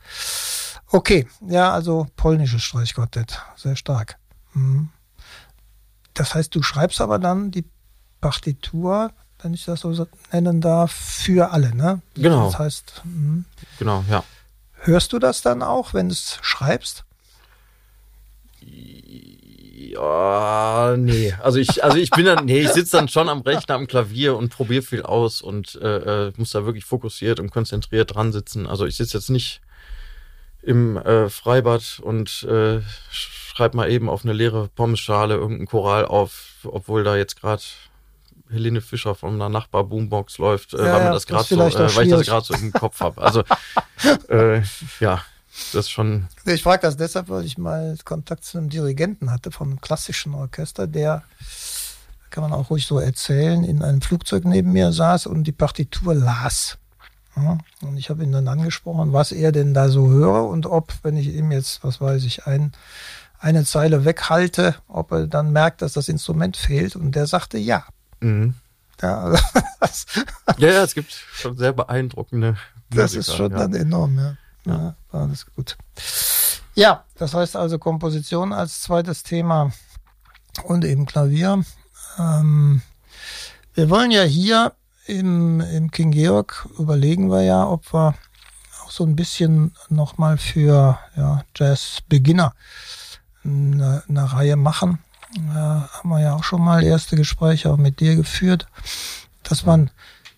Okay, 0.88 1.26
ja, 1.48 1.72
also 1.72 2.06
polnisches 2.16 2.62
Streichquartett. 2.62 3.40
Sehr 3.56 3.76
stark. 3.76 4.18
Mhm. 4.54 4.90
Das 6.14 6.34
heißt, 6.34 6.54
du 6.54 6.62
schreibst 6.62 7.00
aber 7.00 7.18
dann 7.18 7.50
die 7.50 7.64
Partitur 8.22 9.12
wenn 9.42 9.54
ich 9.54 9.64
das 9.64 9.80
so 9.80 10.06
nennen 10.32 10.60
darf, 10.60 10.92
für 10.92 11.50
alle, 11.50 11.74
ne? 11.74 12.00
Genau. 12.14 12.46
Das 12.46 12.58
heißt, 12.58 13.02
mh. 13.04 13.44
Genau, 13.78 14.04
ja. 14.08 14.24
hörst 14.82 15.12
du 15.12 15.18
das 15.18 15.42
dann 15.42 15.62
auch, 15.62 15.94
wenn 15.94 16.08
du 16.08 16.12
es 16.12 16.38
schreibst? 16.42 17.04
Ja, 18.60 20.94
nee. 20.96 21.34
Also 21.42 21.58
ich, 21.58 21.84
also 21.84 21.98
ich 21.98 22.10
bin 22.10 22.24
dann, 22.24 22.46
nee, 22.46 22.60
ich 22.60 22.70
sitze 22.70 22.96
dann 22.96 23.08
schon 23.08 23.28
am 23.28 23.40
Rechner, 23.40 23.74
am 23.74 23.86
Klavier 23.86 24.36
und 24.36 24.50
probiere 24.50 24.82
viel 24.82 25.02
aus 25.02 25.42
und 25.42 25.74
äh, 25.82 26.28
äh, 26.28 26.32
muss 26.36 26.50
da 26.50 26.64
wirklich 26.64 26.84
fokussiert 26.84 27.40
und 27.40 27.50
konzentriert 27.50 28.14
dran 28.14 28.32
sitzen. 28.32 28.66
Also 28.66 28.86
ich 28.86 28.96
sitze 28.96 29.18
jetzt 29.18 29.28
nicht 29.28 29.60
im 30.62 30.96
äh, 30.96 31.28
Freibad 31.28 32.00
und 32.00 32.44
äh, 32.44 32.80
schreib 33.10 33.74
mal 33.74 33.90
eben 33.90 34.08
auf 34.08 34.24
eine 34.24 34.32
leere 34.32 34.68
Pommesschale 34.68 35.34
irgendeinen 35.34 35.66
Choral 35.66 36.06
auf, 36.06 36.64
obwohl 36.64 37.04
da 37.04 37.16
jetzt 37.16 37.40
gerade 37.40 37.62
Helene 38.52 38.80
Fischer 38.80 39.14
von 39.14 39.34
einer 39.34 39.48
Nachbar 39.48 39.84
Boombox 39.84 40.38
läuft, 40.38 40.74
äh, 40.74 40.84
Ja, 40.84 40.94
weil, 40.94 41.12
das 41.12 41.26
das 41.26 41.48
so, 41.48 41.56
äh, 41.56 41.96
weil 41.96 42.06
ich 42.06 42.12
das 42.12 42.26
gerade 42.26 42.46
so 42.46 42.54
im 42.54 42.72
Kopf 42.72 43.00
habe. 43.00 43.20
Also 43.20 43.42
äh, 44.28 44.62
ja, 45.00 45.22
das 45.72 45.86
ist 45.86 45.90
schon 45.90 46.28
Ich 46.44 46.62
frage 46.62 46.82
das 46.82 46.96
deshalb, 46.96 47.28
weil 47.28 47.44
ich 47.44 47.58
mal 47.58 47.96
Kontakt 48.04 48.44
zu 48.44 48.58
einem 48.58 48.68
Dirigenten 48.68 49.30
hatte 49.30 49.50
vom 49.50 49.80
klassischen 49.80 50.34
Orchester, 50.34 50.86
der, 50.86 51.24
kann 52.32 52.42
man 52.42 52.52
auch 52.52 52.70
ruhig 52.70 52.86
so 52.86 52.98
erzählen, 52.98 53.62
in 53.62 53.82
einem 53.82 54.00
Flugzeug 54.00 54.44
neben 54.44 54.72
mir 54.72 54.92
saß 54.92 55.26
und 55.26 55.44
die 55.44 55.52
Partitur 55.52 56.14
las. 56.14 56.78
Ja, 57.36 57.58
und 57.80 57.96
ich 57.96 58.10
habe 58.10 58.24
ihn 58.24 58.32
dann 58.32 58.48
angesprochen, 58.48 59.12
was 59.12 59.32
er 59.32 59.52
denn 59.52 59.72
da 59.72 59.88
so 59.88 60.08
höre 60.08 60.44
und 60.48 60.66
ob, 60.66 60.92
wenn 61.02 61.16
ich 61.16 61.28
ihm 61.28 61.50
jetzt, 61.52 61.82
was 61.84 62.00
weiß 62.00 62.24
ich, 62.24 62.46
ein, 62.46 62.72
eine 63.38 63.64
Zeile 63.64 64.04
weghalte, 64.04 64.74
ob 64.88 65.12
er 65.12 65.26
dann 65.26 65.52
merkt, 65.52 65.82
dass 65.82 65.94
das 65.94 66.08
Instrument 66.08 66.56
fehlt. 66.56 66.94
Und 66.96 67.14
der 67.14 67.26
sagte 67.26 67.58
ja. 67.58 67.84
Mhm. 68.22 68.54
Ja, 69.00 69.20
also 69.20 69.42
das, 69.80 70.06
Ja, 70.58 70.68
ja, 70.68 70.82
es 70.84 70.94
gibt 70.94 71.12
schon 71.12 71.56
sehr 71.56 71.72
beeindruckende 71.72 72.56
Das 72.90 73.14
Musiker, 73.14 73.20
ist 73.20 73.36
schon 73.36 73.52
ja. 73.52 73.58
dann 73.58 73.74
enorm, 73.74 74.18
ja. 74.18 74.36
Ja, 74.64 74.94
alles 75.10 75.46
gut. 75.54 75.76
Ja, 76.74 77.04
das 77.16 77.34
heißt 77.34 77.56
also 77.56 77.78
Komposition 77.78 78.52
als 78.52 78.80
zweites 78.80 79.24
Thema 79.24 79.72
und 80.64 80.84
eben 80.84 81.04
Klavier. 81.06 81.64
Ähm, 82.18 82.82
wir 83.74 83.90
wollen 83.90 84.10
ja 84.10 84.22
hier 84.22 84.72
im, 85.06 85.60
im 85.60 85.90
King 85.90 86.12
Georg 86.12 86.68
überlegen 86.78 87.30
wir 87.30 87.42
ja, 87.42 87.66
ob 87.66 87.92
wir 87.92 88.14
auch 88.84 88.90
so 88.90 89.04
ein 89.04 89.16
bisschen 89.16 89.74
nochmal 89.88 90.38
für 90.38 90.98
ja, 91.16 91.44
Jazz-Beginner 91.56 92.54
eine, 93.44 94.02
eine 94.08 94.32
Reihe 94.32 94.56
machen. 94.56 94.98
Äh, 95.36 95.40
haben 95.50 96.08
wir 96.08 96.20
ja 96.20 96.34
auch 96.34 96.44
schon 96.44 96.62
mal 96.62 96.82
erste 96.82 97.16
Gespräche 97.16 97.70
auch 97.70 97.78
mit 97.78 98.00
dir 98.00 98.16
geführt, 98.16 98.66
dass 99.42 99.64
man 99.64 99.90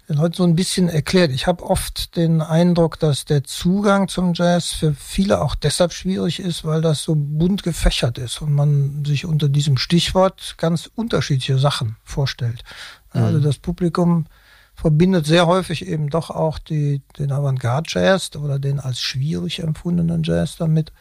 den 0.09 0.17
Leuten 0.17 0.35
so 0.35 0.45
ein 0.45 0.55
bisschen 0.55 0.89
erklärt. 0.89 1.31
Ich 1.31 1.47
habe 1.47 1.65
oft 1.65 2.17
den 2.17 2.43
Eindruck, 2.43 2.99
dass 2.99 3.25
der 3.25 3.43
Zugang 3.45 4.09
zum 4.09 4.35
Jazz 4.35 4.73
für 4.73 4.95
viele 4.95 5.41
auch 5.41 5.55
deshalb 5.55 5.93
schwierig 5.93 6.41
ist, 6.41 6.65
weil 6.65 6.83
das 6.83 7.03
so 7.03 7.15
bunt 7.17 7.63
gefächert 7.63 8.19
ist 8.19 8.43
und 8.43 8.53
man 8.53 9.05
sich 9.07 9.25
unter 9.25 9.49
diesem 9.49 9.79
Stichwort 9.79 10.57
ganz 10.59 10.91
unterschiedliche 10.95 11.59
Sachen 11.59 11.97
vorstellt. 12.05 12.65
Also 13.11 13.39
das 13.39 13.59
Publikum 13.59 14.27
verbindet 14.75 15.25
sehr 15.25 15.47
häufig 15.47 15.87
eben 15.87 16.11
doch 16.11 16.31
auch 16.31 16.59
die, 16.59 17.01
den 17.19 17.31
Avantgarde-Jazz 17.31 18.35
oder 18.37 18.59
den 18.59 18.81
als 18.81 19.01
schwierig 19.01 19.61
empfundenen 19.61 20.23
Jazz 20.25 20.57
damit. 20.57 20.93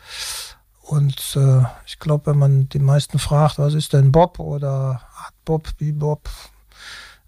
Und 0.83 1.37
äh, 1.37 1.63
ich 1.85 1.97
glaube, 1.97 2.31
wenn 2.31 2.37
man 2.37 2.67
die 2.67 2.79
meisten 2.79 3.17
fragt, 3.17 3.57
was 3.57 3.73
ist 3.73 3.93
denn 3.93 4.11
Bob 4.11 4.37
oder 4.39 5.01
Art 5.15 5.33
Bob, 5.45 5.77
Bebop, 5.77 6.29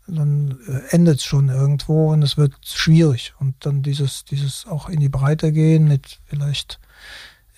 dann 0.07 0.59
äh, 0.67 0.93
endet 0.93 1.19
es 1.19 1.23
schon 1.23 1.47
irgendwo 1.47 2.11
und 2.11 2.21
es 2.21 2.35
wird 2.35 2.53
schwierig. 2.65 3.33
Und 3.39 3.55
dann 3.65 3.81
dieses, 3.81 4.25
dieses 4.25 4.65
auch 4.67 4.89
in 4.89 4.99
die 4.99 5.09
Breite 5.09 5.53
gehen 5.53 5.87
mit 5.87 6.19
vielleicht 6.25 6.79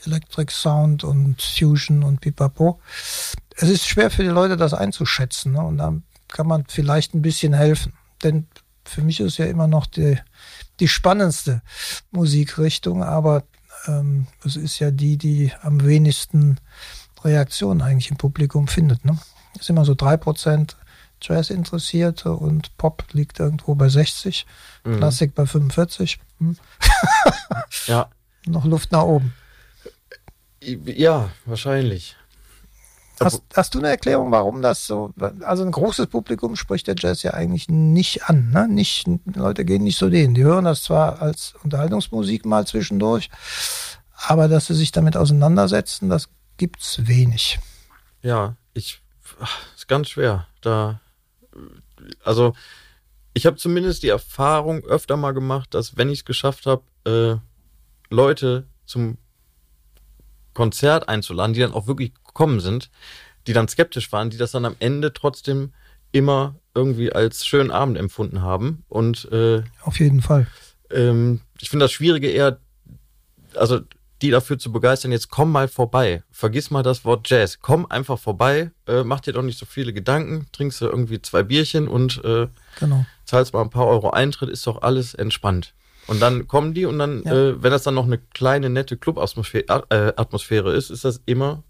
Electric 0.06 0.54
Sound 0.54 1.04
und 1.04 1.42
Fusion 1.42 2.04
und 2.04 2.22
Pipapo. 2.22 2.80
Es 3.56 3.68
ist 3.68 3.88
schwer 3.88 4.12
für 4.12 4.24
die 4.24 4.30
Leute, 4.30 4.56
das 4.56 4.76
einzuschätzen. 4.76 5.54
Ne? 5.54 5.62
Und 5.62 5.78
da 5.80 5.94
kann 6.28 6.46
man 6.46 6.66
vielleicht 6.68 7.16
ein 7.16 7.24
bisschen 7.24 7.54
helfen. 7.54 7.94
Denn 8.24 8.48
für 8.86 9.02
mich 9.02 9.20
ist 9.20 9.38
ja 9.38 9.46
immer 9.46 9.68
noch 9.68 9.88
die, 9.88 10.20
die 10.80 10.88
spannendste 10.88 11.64
Musikrichtung, 12.12 13.04
aber 13.04 13.44
ähm, 13.88 14.28
es 14.46 14.56
ist 14.56 14.80
ja 14.80 14.92
die, 14.92 15.18
die 15.18 15.52
am 15.62 15.84
wenigsten 15.86 16.60
Reaktionen 17.24 17.82
eigentlich 17.82 18.12
im 18.12 18.18
Publikum 18.18 18.68
findet. 18.68 19.04
Ne? 19.06 19.18
Es 19.56 19.62
ist 19.62 19.70
immer 19.70 19.86
so 19.86 19.96
drei 19.96 20.18
Prozent 20.18 20.78
Jazz-Interessierte 21.22 22.32
und 22.34 22.78
Pop 22.78 23.04
liegt 23.14 23.40
irgendwo 23.40 23.74
bei 23.76 23.90
60, 23.90 24.46
Mhm. 24.84 24.98
Klassik 24.98 25.34
bei 25.36 25.46
45. 25.46 26.20
Hm. 26.40 26.56
Ja, 27.88 28.10
Noch 28.46 28.66
Luft 28.66 28.92
nach 28.92 29.04
oben. 29.04 29.34
ja, 30.62 31.30
wahrscheinlich. 31.46 32.16
Hast, 33.20 33.42
hast 33.56 33.74
du 33.74 33.80
eine 33.80 33.90
Erklärung, 33.90 34.32
warum 34.32 34.62
das 34.62 34.86
so, 34.86 35.14
also 35.42 35.64
ein 35.64 35.72
großes 35.72 36.08
Publikum 36.08 36.56
spricht 36.56 36.88
der 36.88 36.96
Jazz 36.98 37.24
ja 37.24 37.34
eigentlich 37.34 37.68
nicht 37.68 38.30
an, 38.30 38.52
ne? 38.52 38.68
Nicht, 38.68 39.08
Leute 39.34 39.66
gehen 39.66 39.84
nicht 39.84 39.98
so 39.98 40.10
denen. 40.10 40.36
Die 40.36 40.44
hören 40.44 40.66
das 40.66 40.84
zwar 40.84 41.22
als 41.22 41.56
Unterhaltungsmusik 41.64 42.46
mal 42.46 42.68
zwischendurch, 42.68 43.30
aber 44.14 44.48
dass 44.48 44.68
sie 44.68 44.76
sich 44.76 44.92
damit 44.92 45.18
auseinandersetzen, 45.18 46.10
das 46.10 46.30
gibt's 46.58 47.08
wenig. 47.08 47.60
Ja, 48.22 48.56
ich 48.74 49.02
ist 49.76 49.88
ganz 49.88 50.10
schwer. 50.10 50.48
Da 50.62 51.00
also 52.24 52.54
ich 53.34 53.46
habe 53.46 53.58
zumindest 53.58 54.04
die 54.04 54.10
Erfahrung 54.10 54.84
öfter 54.84 55.18
mal 55.18 55.34
gemacht, 55.34 55.74
dass 55.74 55.98
wenn 55.98 56.10
ich 56.10 56.20
es 56.20 56.26
geschafft 56.26 56.66
habe, 56.66 56.84
äh, 57.06 58.14
Leute 58.14 58.68
zum 58.86 59.18
Konzert 60.54 61.08
einzuladen, 61.08 61.54
die 61.54 61.60
dann 61.60 61.74
auch 61.74 61.88
wirklich 61.88 62.14
gekommen 62.38 62.60
sind, 62.60 62.92
die 63.48 63.54
dann 63.54 63.68
skeptisch 63.68 64.12
waren, 64.12 64.30
die 64.30 64.38
das 64.38 64.52
dann 64.52 64.66
am 64.66 64.76
Ende 64.80 65.12
trotzdem 65.12 65.74
immer 66.12 66.56
irgendwie 66.76 67.12
als 67.12 67.46
schönen 67.48 67.72
Abend 67.72 67.98
empfunden 67.98 68.42
haben. 68.44 68.84
Und 68.90 69.28
äh, 69.32 69.64
Auf 69.82 70.00
jeden 70.00 70.22
Fall. 70.22 70.46
ähm, 70.92 71.42
ich 71.60 71.70
finde 71.72 71.86
das 71.86 71.92
Schwierige 71.92 72.30
eher, 72.30 72.60
also 73.56 73.80
die 74.22 74.30
dafür 74.32 74.58
zu 74.60 74.72
begeistern, 74.72 75.12
jetzt 75.12 75.30
komm 75.30 75.52
mal 75.52 75.68
vorbei. 75.68 76.24
Vergiss 76.32 76.70
mal 76.72 76.84
das 76.84 77.04
Wort 77.06 77.28
Jazz. 77.30 77.60
Komm 77.62 77.86
einfach 77.88 78.20
vorbei, 78.20 78.72
äh, 78.88 79.04
mach 79.04 79.20
dir 79.22 79.34
doch 79.34 79.44
nicht 79.44 79.58
so 79.60 79.66
viele 79.66 79.94
Gedanken, 79.94 80.48
trinkst 80.52 80.80
du 80.82 80.86
irgendwie 80.86 81.22
zwei 81.22 81.42
Bierchen 81.44 81.88
und 81.88 82.24
äh, 82.24 82.48
Genau. 82.80 83.06
zahlst 83.26 83.54
mal 83.54 83.62
ein 83.62 83.70
paar 83.72 83.88
Euro 83.88 84.12
Eintritt, 84.12 84.50
ist 84.50 84.66
doch 84.68 84.82
alles 84.84 85.14
entspannt. 85.16 85.74
Und 86.08 86.20
dann 86.22 86.48
kommen 86.48 86.74
die 86.74 86.86
und 86.86 87.00
dann, 87.00 87.24
Ja. 87.24 87.34
äh, 87.34 87.62
wenn 87.64 87.72
das 87.72 87.84
dann 87.84 87.96
noch 87.96 88.06
eine 88.06 88.18
kleine, 88.34 88.70
nette 88.70 88.98
Club-Atmosphäre 88.98 90.74
äh, 90.74 90.78
ist, 90.78 90.90
ist 90.90 91.04
das 91.06 91.22
immer, 91.26 91.64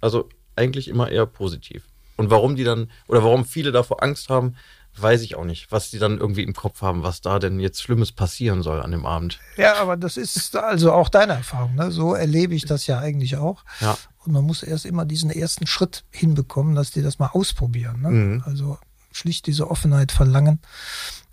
also 0.00 0.28
eigentlich 0.56 0.88
immer 0.88 1.10
eher 1.10 1.26
positiv. 1.26 1.84
Und 2.16 2.30
warum 2.30 2.54
die 2.56 2.64
dann, 2.64 2.90
oder 3.08 3.24
warum 3.24 3.44
viele 3.44 3.72
davor 3.72 4.02
Angst 4.02 4.28
haben, 4.28 4.56
weiß 4.96 5.22
ich 5.22 5.36
auch 5.36 5.44
nicht, 5.44 5.70
was 5.70 5.90
die 5.90 5.98
dann 5.98 6.18
irgendwie 6.18 6.42
im 6.42 6.52
Kopf 6.52 6.82
haben, 6.82 7.02
was 7.02 7.20
da 7.20 7.38
denn 7.38 7.60
jetzt 7.60 7.82
Schlimmes 7.82 8.12
passieren 8.12 8.62
soll 8.62 8.82
an 8.82 8.90
dem 8.90 9.06
Abend. 9.06 9.38
Ja, 9.56 9.76
aber 9.76 9.96
das 9.96 10.16
ist 10.16 10.56
also 10.56 10.92
auch 10.92 11.08
deine 11.08 11.34
Erfahrung. 11.34 11.76
Ne? 11.76 11.90
So 11.90 12.14
erlebe 12.14 12.54
ich 12.54 12.64
das 12.64 12.86
ja 12.86 12.98
eigentlich 12.98 13.36
auch. 13.36 13.64
Ja. 13.80 13.96
Und 14.24 14.32
man 14.32 14.44
muss 14.44 14.62
erst 14.62 14.84
immer 14.84 15.04
diesen 15.04 15.30
ersten 15.30 15.66
Schritt 15.66 16.04
hinbekommen, 16.10 16.74
dass 16.74 16.90
die 16.90 17.02
das 17.02 17.18
mal 17.18 17.30
ausprobieren. 17.32 18.02
Ne? 18.02 18.10
Mhm. 18.10 18.42
Also 18.44 18.78
schlicht 19.12 19.46
diese 19.46 19.70
Offenheit 19.70 20.12
verlangen, 20.12 20.60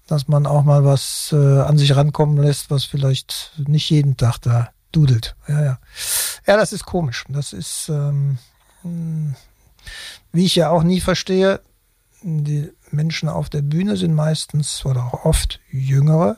dass 0.07 0.27
man 0.27 0.45
auch 0.45 0.63
mal 0.63 0.85
was 0.85 1.31
äh, 1.33 1.59
an 1.59 1.77
sich 1.77 1.95
rankommen 1.95 2.37
lässt, 2.37 2.71
was 2.71 2.85
vielleicht 2.85 3.51
nicht 3.57 3.89
jeden 3.89 4.17
Tag 4.17 4.37
da 4.39 4.69
dudelt. 4.91 5.35
Ja, 5.47 5.63
ja. 5.63 5.79
Ja, 6.45 6.55
das 6.55 6.71
ist 6.71 6.85
komisch. 6.85 7.25
Das 7.27 7.51
ist, 7.51 7.89
ähm, 7.89 8.37
wie 10.31 10.45
ich 10.45 10.55
ja 10.55 10.69
auch 10.69 10.83
nie 10.83 11.01
verstehe, 11.01 11.61
die 12.21 12.71
Menschen 12.91 13.29
auf 13.29 13.49
der 13.49 13.61
Bühne 13.61 13.97
sind 13.97 14.13
meistens 14.13 14.85
oder 14.85 15.05
auch 15.05 15.25
oft 15.25 15.59
jüngere, 15.71 16.37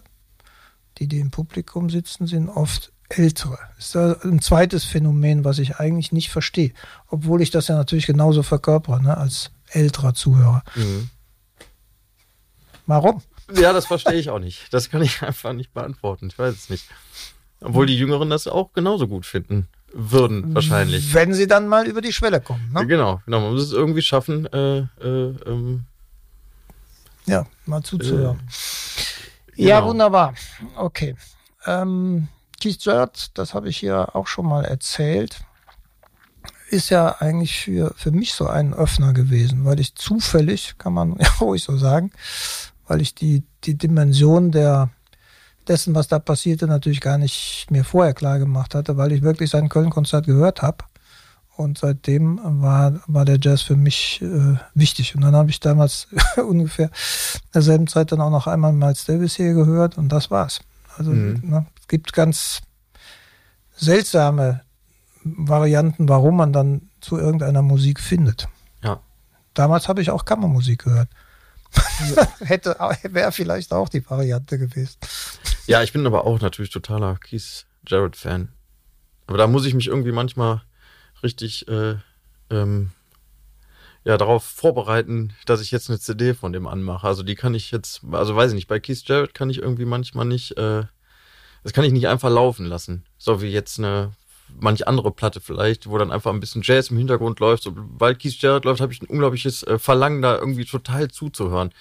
die, 0.97 1.07
die 1.07 1.19
im 1.19 1.31
Publikum 1.31 1.89
sitzen, 1.89 2.27
sind 2.27 2.49
oft 2.49 2.91
ältere. 3.07 3.57
Das 3.75 3.85
ist 3.85 3.95
da 3.95 4.17
ein 4.23 4.41
zweites 4.41 4.85
Phänomen, 4.85 5.43
was 5.43 5.59
ich 5.59 5.77
eigentlich 5.77 6.11
nicht 6.11 6.29
verstehe, 6.29 6.73
obwohl 7.07 7.41
ich 7.41 7.49
das 7.49 7.67
ja 7.67 7.75
natürlich 7.75 8.05
genauso 8.05 8.43
verkörpere, 8.43 9.01
ne, 9.01 9.17
als 9.17 9.51
älterer 9.67 10.13
Zuhörer. 10.13 10.63
Mhm. 10.75 11.09
Warum? 12.85 13.21
Ja, 13.55 13.73
das 13.73 13.87
verstehe 13.87 14.19
ich 14.19 14.29
auch 14.29 14.39
nicht. 14.39 14.71
Das 14.73 14.89
kann 14.89 15.01
ich 15.01 15.21
einfach 15.23 15.53
nicht 15.53 15.73
beantworten. 15.73 16.27
Ich 16.27 16.37
weiß 16.37 16.53
es 16.53 16.69
nicht. 16.69 16.85
Obwohl 17.61 17.85
die 17.85 17.97
Jüngeren 17.97 18.29
das 18.29 18.47
auch 18.47 18.73
genauso 18.73 19.07
gut 19.07 19.25
finden 19.25 19.67
würden, 19.93 20.53
wahrscheinlich. 20.53 21.13
Wenn 21.13 21.33
sie 21.33 21.47
dann 21.47 21.67
mal 21.67 21.87
über 21.87 22.01
die 22.01 22.13
Schwelle 22.13 22.41
kommen. 22.41 22.71
Ne? 22.73 22.85
Genau, 22.87 23.21
genau. 23.25 23.41
Man 23.41 23.51
muss 23.53 23.63
es 23.63 23.71
irgendwie 23.71 24.01
schaffen, 24.01 24.45
äh, 24.47 24.79
äh, 25.01 25.35
ähm, 25.45 25.85
Ja, 27.25 27.45
mal 27.65 27.83
zuzuhören. 27.83 28.39
Ja, 29.55 29.79
genau. 29.79 29.89
wunderbar. 29.89 30.33
Okay. 30.75 31.15
Ähm, 31.65 32.27
Keith 32.61 32.83
Jarrett, 32.83 33.31
das 33.33 33.53
habe 33.53 33.69
ich 33.69 33.77
hier 33.77 34.15
auch 34.15 34.27
schon 34.27 34.45
mal 34.45 34.65
erzählt, 34.65 35.41
ist 36.69 36.89
ja 36.89 37.15
eigentlich 37.19 37.63
für, 37.63 37.93
für 37.95 38.11
mich 38.11 38.33
so 38.33 38.47
ein 38.47 38.73
Öffner 38.73 39.13
gewesen, 39.13 39.65
weil 39.65 39.79
ich 39.79 39.95
zufällig, 39.95 40.75
kann 40.77 40.93
man 40.93 41.15
ja 41.19 41.27
ruhig 41.41 41.63
so 41.63 41.77
sagen, 41.77 42.11
weil 42.87 43.01
ich 43.01 43.15
die, 43.15 43.43
die 43.63 43.77
Dimension 43.77 44.51
der, 44.51 44.89
dessen, 45.69 45.95
was 45.95 46.07
da 46.07 46.19
passierte, 46.19 46.67
natürlich 46.67 46.99
gar 46.99 47.17
nicht 47.17 47.67
mir 47.69 47.85
vorher 47.85 48.13
klar 48.13 48.39
gemacht 48.39 48.75
hatte, 48.75 48.97
weil 48.97 49.11
ich 49.11 49.21
wirklich 49.21 49.49
sein 49.51 49.69
Köln-Konzert 49.69 50.25
gehört 50.25 50.61
habe. 50.61 50.83
Und 51.55 51.77
seitdem 51.77 52.39
war, 52.41 53.01
war 53.07 53.25
der 53.25 53.37
Jazz 53.39 53.61
für 53.61 53.75
mich 53.75 54.21
äh, 54.21 54.55
wichtig. 54.73 55.15
Und 55.15 55.21
dann 55.21 55.35
habe 55.35 55.49
ich 55.49 55.59
damals 55.59 56.07
ungefähr 56.37 56.89
derselben 57.53 57.87
Zeit 57.87 58.11
dann 58.11 58.21
auch 58.21 58.29
noch 58.29 58.47
einmal 58.47 58.73
Miles 58.73 59.05
Davis 59.05 59.35
hier 59.35 59.53
gehört 59.53 59.97
und 59.97 60.09
das 60.09 60.31
war's. 60.31 60.61
Also 60.97 61.11
mhm. 61.11 61.41
ne, 61.43 61.65
es 61.79 61.87
gibt 61.87 62.13
ganz 62.13 62.61
seltsame 63.75 64.61
Varianten, 65.23 66.07
warum 66.07 66.37
man 66.37 66.53
dann 66.53 66.89
zu 67.01 67.17
irgendeiner 67.17 67.61
Musik 67.61 67.99
findet. 67.99 68.47
Ja. 68.83 69.01
Damals 69.53 69.87
habe 69.87 70.01
ich 70.01 70.11
auch 70.11 70.25
Kammermusik 70.25 70.85
gehört. 70.85 71.09
Hätte, 72.39 72.75
wäre 73.03 73.31
vielleicht 73.31 73.73
auch 73.73 73.89
die 73.89 74.07
Variante 74.09 74.57
gewesen. 74.57 74.97
Ja, 75.67 75.83
ich 75.83 75.93
bin 75.93 76.05
aber 76.05 76.25
auch 76.25 76.39
natürlich 76.39 76.71
totaler 76.71 77.15
Keith 77.17 77.65
Jarrett-Fan. 77.87 78.49
Aber 79.27 79.37
da 79.37 79.47
muss 79.47 79.65
ich 79.65 79.75
mich 79.75 79.87
irgendwie 79.87 80.11
manchmal 80.11 80.63
richtig 81.21 81.67
äh, 81.67 81.95
ähm, 82.49 82.91
ja, 84.03 84.17
darauf 84.17 84.43
vorbereiten, 84.43 85.33
dass 85.45 85.61
ich 85.61 85.71
jetzt 85.71 85.89
eine 85.89 85.99
CD 85.99 86.33
von 86.33 86.53
dem 86.53 86.67
anmache. 86.67 87.05
Also 87.05 87.23
die 87.23 87.35
kann 87.35 87.53
ich 87.53 87.71
jetzt, 87.71 88.01
also 88.11 88.35
weiß 88.35 88.51
ich 88.51 88.55
nicht, 88.55 88.67
bei 88.67 88.79
Keith 88.79 89.03
Jarrett 89.05 89.33
kann 89.33 89.49
ich 89.49 89.59
irgendwie 89.59 89.85
manchmal 89.85 90.25
nicht, 90.25 90.57
äh, 90.57 90.83
das 91.63 91.73
kann 91.73 91.83
ich 91.83 91.91
nicht 91.91 92.07
einfach 92.07 92.29
laufen 92.29 92.65
lassen. 92.65 93.05
So 93.17 93.41
wie 93.41 93.51
jetzt 93.51 93.77
eine 93.77 94.13
manche 94.59 94.87
andere 94.87 95.11
Platte 95.11 95.41
vielleicht, 95.41 95.89
wo 95.89 95.97
dann 95.97 96.11
einfach 96.11 96.31
ein 96.31 96.39
bisschen 96.39 96.61
Jazz 96.63 96.89
im 96.89 96.97
Hintergrund 96.97 97.39
läuft. 97.39 97.63
Sobald 97.63 98.19
Keith 98.19 98.41
Jarrett 98.41 98.65
läuft, 98.65 98.81
habe 98.81 98.93
ich 98.93 99.01
ein 99.01 99.07
unglaubliches 99.07 99.63
äh, 99.63 99.79
Verlangen, 99.79 100.21
da 100.21 100.37
irgendwie 100.37 100.65
total 100.65 101.09
zuzuhören. 101.09 101.71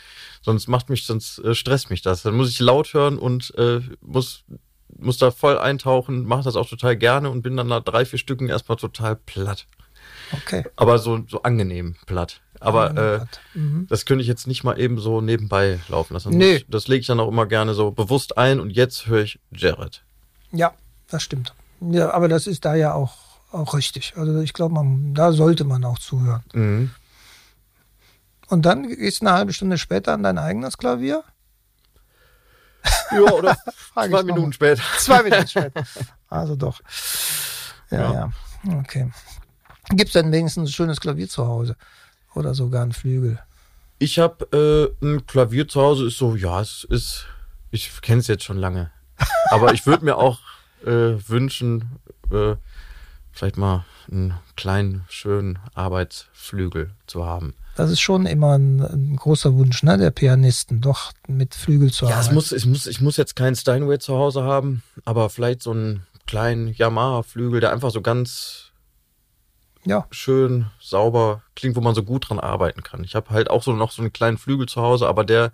Sonst 0.42 0.68
macht 0.68 0.90
mich, 0.90 1.04
sonst 1.04 1.38
äh, 1.40 1.54
stresst 1.54 1.90
mich 1.90 2.02
das. 2.02 2.22
Dann 2.22 2.34
muss 2.34 2.50
ich 2.50 2.60
laut 2.60 2.94
hören 2.94 3.18
und 3.18 3.54
äh, 3.56 3.80
muss 4.00 4.44
muss 4.96 5.18
da 5.18 5.30
voll 5.30 5.58
eintauchen, 5.58 6.24
mache 6.24 6.42
das 6.42 6.56
auch 6.56 6.68
total 6.68 6.96
gerne 6.96 7.30
und 7.30 7.42
bin 7.42 7.56
dann 7.56 7.68
nach 7.68 7.84
drei, 7.84 8.04
vier 8.04 8.18
Stücken 8.18 8.48
erstmal 8.48 8.76
total 8.76 9.16
platt. 9.16 9.66
Okay. 10.32 10.64
Aber 10.76 10.98
so, 10.98 11.24
so 11.28 11.42
angenehm 11.42 11.96
platt. 12.06 12.40
Aber 12.60 13.26
äh, 13.54 13.58
mhm. 13.58 13.86
das 13.88 14.04
könnte 14.04 14.22
ich 14.22 14.28
jetzt 14.28 14.46
nicht 14.46 14.64
mal 14.64 14.78
eben 14.78 14.98
so 14.98 15.20
nebenbei 15.20 15.78
laufen 15.88 16.14
lassen. 16.14 16.36
Nee. 16.36 16.60
Das, 16.60 16.64
das 16.68 16.88
lege 16.88 17.00
ich 17.00 17.06
dann 17.06 17.20
auch 17.20 17.28
immer 17.28 17.46
gerne 17.46 17.74
so 17.74 17.90
bewusst 17.90 18.36
ein 18.36 18.60
und 18.60 18.70
jetzt 18.70 19.06
höre 19.06 19.22
ich 19.22 19.38
Jared. 19.52 20.02
Ja, 20.52 20.74
das 21.08 21.22
stimmt. 21.22 21.54
Ja, 21.80 22.10
aber 22.12 22.28
das 22.28 22.46
ist 22.46 22.64
da 22.64 22.74
ja 22.74 22.92
auch, 22.92 23.14
auch 23.52 23.74
richtig. 23.74 24.14
Also 24.16 24.40
ich 24.40 24.52
glaube, 24.52 24.80
da 25.12 25.32
sollte 25.32 25.64
man 25.64 25.84
auch 25.84 25.98
zuhören. 25.98 26.42
Mhm. 26.52 26.90
Und 28.48 28.64
dann 28.64 28.88
gehst 28.88 29.20
du 29.20 29.26
eine 29.26 29.36
halbe 29.36 29.52
Stunde 29.52 29.78
später 29.78 30.14
an 30.14 30.22
dein 30.22 30.38
eigenes 30.38 30.78
Klavier? 30.78 31.22
Ja, 33.10 33.20
oder 33.32 33.56
zwei 33.92 34.22
Minuten 34.22 34.52
später. 34.52 34.82
Zwei 34.98 35.22
Minuten 35.22 35.48
später. 35.48 35.84
Also 36.28 36.56
doch. 36.56 36.80
Ja, 37.90 37.98
ja. 37.98 38.12
ja. 38.64 38.78
Okay. 38.80 39.10
Gibt 39.90 40.08
es 40.08 40.12
denn 40.14 40.32
wenigstens 40.32 40.70
ein 40.70 40.72
schönes 40.72 41.00
Klavier 41.00 41.28
zu 41.28 41.46
Hause? 41.46 41.76
Oder 42.34 42.54
sogar 42.54 42.82
einen 42.82 42.92
Flügel? 42.92 43.38
Ich 43.98 44.18
habe 44.18 44.94
äh, 45.02 45.04
ein 45.04 45.26
Klavier 45.26 45.66
zu 45.66 45.80
Hause, 45.80 46.06
ist 46.06 46.18
so, 46.18 46.36
ja, 46.36 46.60
es 46.60 46.84
ist, 46.88 47.26
ich 47.70 48.00
kenne 48.00 48.20
es 48.20 48.26
jetzt 48.26 48.44
schon 48.44 48.58
lange. 48.58 48.90
Aber 49.50 49.72
ich 49.74 49.86
würde 49.86 50.04
mir 50.04 50.16
auch 50.16 50.40
wünschen, 50.86 51.98
äh, 52.30 52.56
vielleicht 53.32 53.56
mal 53.56 53.84
einen 54.10 54.34
kleinen, 54.56 55.04
schönen 55.08 55.58
Arbeitsflügel 55.74 56.90
zu 57.06 57.24
haben. 57.24 57.54
Das 57.76 57.90
ist 57.90 58.00
schon 58.00 58.26
immer 58.26 58.58
ein, 58.58 58.80
ein, 58.80 59.16
großer 59.16 59.54
Wunsch, 59.54 59.84
ne, 59.84 59.96
der 59.96 60.10
Pianisten, 60.10 60.80
doch 60.80 61.12
mit 61.28 61.54
Flügel 61.54 61.92
zu 61.92 62.06
ja, 62.06 62.12
arbeiten. 62.12 62.28
Ja, 62.28 62.34
muss, 62.34 62.52
ich, 62.52 62.66
muss, 62.66 62.86
ich 62.86 63.00
muss 63.00 63.16
jetzt 63.16 63.36
keinen 63.36 63.54
Steinway 63.54 63.98
zu 63.98 64.14
Hause 64.14 64.42
haben, 64.42 64.82
aber 65.04 65.30
vielleicht 65.30 65.62
so 65.62 65.70
einen 65.70 66.04
kleinen 66.26 66.74
Yamaha-Flügel, 66.74 67.60
der 67.60 67.72
einfach 67.72 67.90
so 67.90 68.02
ganz 68.02 68.72
ja. 69.84 70.06
schön 70.10 70.66
sauber 70.80 71.42
klingt, 71.54 71.76
wo 71.76 71.80
man 71.80 71.94
so 71.94 72.02
gut 72.02 72.28
dran 72.28 72.40
arbeiten 72.40 72.82
kann. 72.82 73.04
Ich 73.04 73.14
habe 73.14 73.30
halt 73.30 73.48
auch 73.48 73.62
so 73.62 73.72
noch 73.72 73.92
so 73.92 74.02
einen 74.02 74.12
kleinen 74.12 74.38
Flügel 74.38 74.66
zu 74.66 74.82
Hause, 74.82 75.06
aber 75.06 75.24
der 75.24 75.52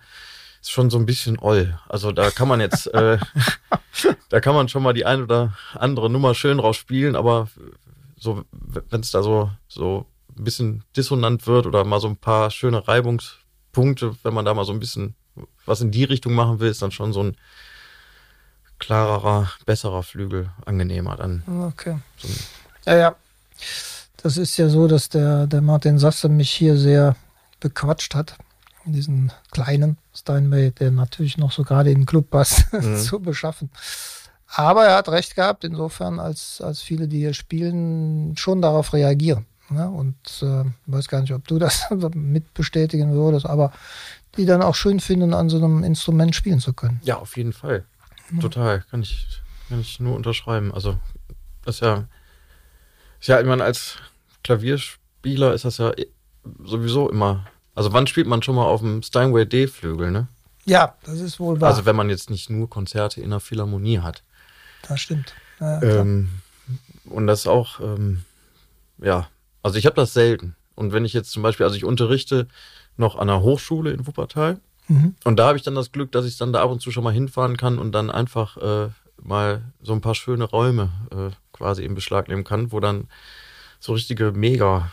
ist 0.64 0.70
schon 0.70 0.88
so 0.88 0.96
ein 0.98 1.04
bisschen 1.04 1.38
oll. 1.38 1.78
Also 1.88 2.10
da 2.10 2.30
kann 2.30 2.48
man 2.48 2.58
jetzt, 2.58 2.86
äh, 2.94 3.18
da 4.30 4.40
kann 4.40 4.54
man 4.54 4.68
schon 4.68 4.82
mal 4.82 4.94
die 4.94 5.04
ein 5.04 5.22
oder 5.22 5.52
andere 5.74 6.08
Nummer 6.08 6.34
schön 6.34 6.56
draus 6.56 6.76
spielen, 6.76 7.16
aber 7.16 7.48
so, 8.16 8.44
wenn 8.50 9.02
es 9.02 9.10
da 9.10 9.22
so, 9.22 9.50
so 9.68 10.06
ein 10.38 10.44
bisschen 10.44 10.82
dissonant 10.96 11.46
wird 11.46 11.66
oder 11.66 11.84
mal 11.84 12.00
so 12.00 12.08
ein 12.08 12.16
paar 12.16 12.50
schöne 12.50 12.88
Reibungspunkte, 12.88 14.16
wenn 14.22 14.32
man 14.32 14.46
da 14.46 14.54
mal 14.54 14.64
so 14.64 14.72
ein 14.72 14.80
bisschen 14.80 15.14
was 15.66 15.82
in 15.82 15.90
die 15.90 16.04
Richtung 16.04 16.32
machen 16.32 16.60
will, 16.60 16.70
ist 16.70 16.80
dann 16.80 16.92
schon 16.92 17.12
so 17.12 17.22
ein 17.22 17.36
klarerer, 18.78 19.50
besserer 19.66 20.02
Flügel 20.02 20.48
angenehmer 20.64 21.16
dann. 21.16 21.42
Okay. 21.68 21.98
So 22.16 22.28
ja, 22.86 22.96
ja. 22.96 23.16
Das 24.16 24.38
ist 24.38 24.56
ja 24.56 24.70
so, 24.70 24.88
dass 24.88 25.10
der, 25.10 25.46
der 25.46 25.60
Martin 25.60 25.98
Sasse 25.98 26.30
mich 26.30 26.50
hier 26.50 26.78
sehr 26.78 27.16
bequatscht 27.60 28.14
hat, 28.14 28.38
diesen 28.86 29.30
kleinen 29.50 29.98
Steinway, 30.14 30.70
der 30.70 30.90
natürlich 30.90 31.38
noch 31.38 31.52
so 31.52 31.64
gerade 31.64 31.90
in 31.90 32.00
den 32.00 32.06
Club 32.06 32.30
passt, 32.30 32.72
mhm. 32.72 32.96
zu 32.96 33.20
beschaffen. 33.20 33.70
Aber 34.46 34.84
er 34.84 34.96
hat 34.96 35.08
recht 35.08 35.34
gehabt, 35.34 35.64
insofern, 35.64 36.20
als, 36.20 36.60
als 36.60 36.80
viele, 36.80 37.08
die 37.08 37.18
hier 37.18 37.34
spielen, 37.34 38.36
schon 38.36 38.62
darauf 38.62 38.92
reagieren. 38.92 39.46
Ne? 39.68 39.88
Und 39.88 40.16
äh, 40.42 40.64
weiß 40.86 41.08
gar 41.08 41.20
nicht, 41.20 41.32
ob 41.32 41.46
du 41.48 41.58
das 41.58 41.88
mitbestätigen 42.14 43.12
würdest, 43.12 43.46
aber 43.46 43.72
die 44.36 44.46
dann 44.46 44.62
auch 44.62 44.74
schön 44.74 45.00
finden, 45.00 45.34
an 45.34 45.48
so 45.48 45.56
einem 45.56 45.82
Instrument 45.82 46.34
spielen 46.34 46.60
zu 46.60 46.72
können. 46.72 47.00
Ja, 47.04 47.16
auf 47.16 47.36
jeden 47.36 47.52
Fall. 47.52 47.84
Ja. 48.32 48.40
Total. 48.40 48.80
Kann 48.90 49.02
ich, 49.02 49.26
kann 49.68 49.80
ich 49.80 50.00
nur 50.00 50.14
unterschreiben. 50.14 50.72
Also, 50.72 50.98
das 51.64 51.76
ist 51.76 51.80
ja, 51.80 52.04
ist 53.20 53.28
ja, 53.28 53.40
ich 53.40 53.46
meine, 53.46 53.64
als 53.64 53.96
Klavierspieler 54.42 55.54
ist 55.54 55.64
das 55.64 55.78
ja 55.78 55.92
sowieso 56.64 57.08
immer. 57.10 57.46
Also, 57.74 57.92
wann 57.92 58.06
spielt 58.06 58.26
man 58.26 58.42
schon 58.42 58.54
mal 58.54 58.64
auf 58.64 58.80
dem 58.80 59.02
Steinway 59.02 59.46
D-Flügel, 59.46 60.10
ne? 60.10 60.28
Ja, 60.64 60.96
das 61.04 61.20
ist 61.20 61.40
wohl 61.40 61.60
wahr. 61.60 61.70
Also, 61.70 61.84
wenn 61.84 61.96
man 61.96 62.10
jetzt 62.10 62.30
nicht 62.30 62.50
nur 62.50 62.70
Konzerte 62.70 63.20
in 63.20 63.30
der 63.30 63.40
Philharmonie 63.40 63.98
hat. 63.98 64.22
Das 64.88 65.00
stimmt. 65.00 65.34
Ja, 65.60 65.82
ähm, 65.82 66.30
und 67.04 67.26
das 67.26 67.46
auch, 67.46 67.80
ähm, 67.80 68.22
ja, 68.98 69.28
also 69.62 69.78
ich 69.78 69.86
habe 69.86 69.96
das 69.96 70.12
selten. 70.12 70.56
Und 70.74 70.92
wenn 70.92 71.04
ich 71.04 71.12
jetzt 71.12 71.30
zum 71.30 71.42
Beispiel, 71.42 71.64
also 71.64 71.76
ich 71.76 71.84
unterrichte 71.84 72.48
noch 72.96 73.16
an 73.16 73.28
einer 73.28 73.42
Hochschule 73.42 73.92
in 73.92 74.06
Wuppertal. 74.06 74.60
Mhm. 74.88 75.14
Und 75.24 75.36
da 75.36 75.48
habe 75.48 75.56
ich 75.56 75.64
dann 75.64 75.74
das 75.74 75.92
Glück, 75.92 76.12
dass 76.12 76.26
ich 76.26 76.36
dann 76.36 76.52
da 76.52 76.62
ab 76.62 76.70
und 76.70 76.80
zu 76.80 76.90
schon 76.90 77.04
mal 77.04 77.12
hinfahren 77.12 77.56
kann 77.56 77.78
und 77.78 77.92
dann 77.92 78.10
einfach 78.10 78.56
äh, 78.58 78.88
mal 79.22 79.62
so 79.82 79.92
ein 79.92 80.00
paar 80.00 80.14
schöne 80.14 80.44
Räume 80.44 80.90
äh, 81.10 81.34
quasi 81.52 81.84
in 81.84 81.94
Beschlag 81.94 82.28
nehmen 82.28 82.44
kann, 82.44 82.72
wo 82.72 82.80
dann 82.80 83.08
so 83.80 83.92
richtige 83.92 84.32
Mega-Flügel 84.32 84.90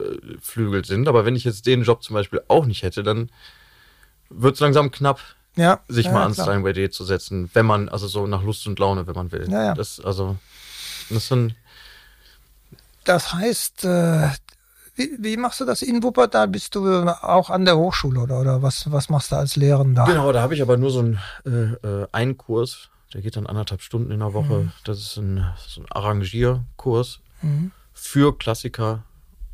äh, 0.00 0.82
sind. 0.84 1.08
Aber 1.08 1.24
wenn 1.24 1.36
ich 1.36 1.44
jetzt 1.44 1.66
den 1.66 1.82
Job 1.82 2.02
zum 2.02 2.14
Beispiel 2.14 2.42
auch 2.48 2.66
nicht 2.66 2.82
hätte, 2.82 3.02
dann 3.02 3.30
wird 4.30 4.54
es 4.54 4.60
langsam 4.60 4.90
knapp, 4.90 5.20
ja, 5.56 5.80
sich 5.88 6.06
ja, 6.06 6.12
mal 6.12 6.22
ans 6.22 6.40
Steinway 6.40 6.72
D 6.72 6.90
zu 6.90 7.04
setzen, 7.04 7.50
wenn 7.54 7.66
man, 7.66 7.88
also 7.88 8.06
so 8.06 8.26
nach 8.26 8.42
Lust 8.42 8.66
und 8.66 8.78
Laune, 8.78 9.06
wenn 9.06 9.14
man 9.14 9.32
will. 9.32 9.48
Ja, 9.50 9.64
ja. 9.64 9.74
Das, 9.74 10.00
also, 10.00 10.36
das 11.10 11.28
dann 11.28 11.54
das 13.08 13.32
heißt, 13.32 13.84
äh, 13.84 14.28
wie, 14.94 15.16
wie, 15.18 15.36
machst 15.38 15.60
du 15.60 15.64
das 15.64 15.80
in 15.80 16.02
Wuppertal? 16.02 16.46
Bist 16.48 16.74
du 16.74 17.08
auch 17.08 17.48
an 17.48 17.64
der 17.64 17.78
Hochschule 17.78 18.20
oder, 18.20 18.40
oder 18.40 18.62
was, 18.62 18.92
was 18.92 19.08
machst 19.08 19.32
du 19.32 19.36
als 19.36 19.56
Lehrender? 19.56 20.04
Genau, 20.04 20.30
da 20.30 20.42
habe 20.42 20.54
ich 20.54 20.60
aber 20.60 20.76
nur 20.76 20.90
so 20.90 20.98
einen, 20.98 21.18
äh, 21.46 21.72
äh, 21.86 22.08
einen 22.12 22.36
Kurs, 22.36 22.90
der 23.14 23.22
geht 23.22 23.36
dann 23.36 23.46
anderthalb 23.46 23.80
Stunden 23.80 24.10
in 24.10 24.18
der 24.18 24.34
Woche. 24.34 24.64
Mhm. 24.64 24.72
Das 24.84 24.98
ist 24.98 25.16
ein, 25.16 25.42
so 25.56 25.80
ein 25.80 25.86
Arrangierkurs 25.88 27.20
mhm. 27.40 27.70
für 27.94 28.36
Klassiker, 28.36 29.04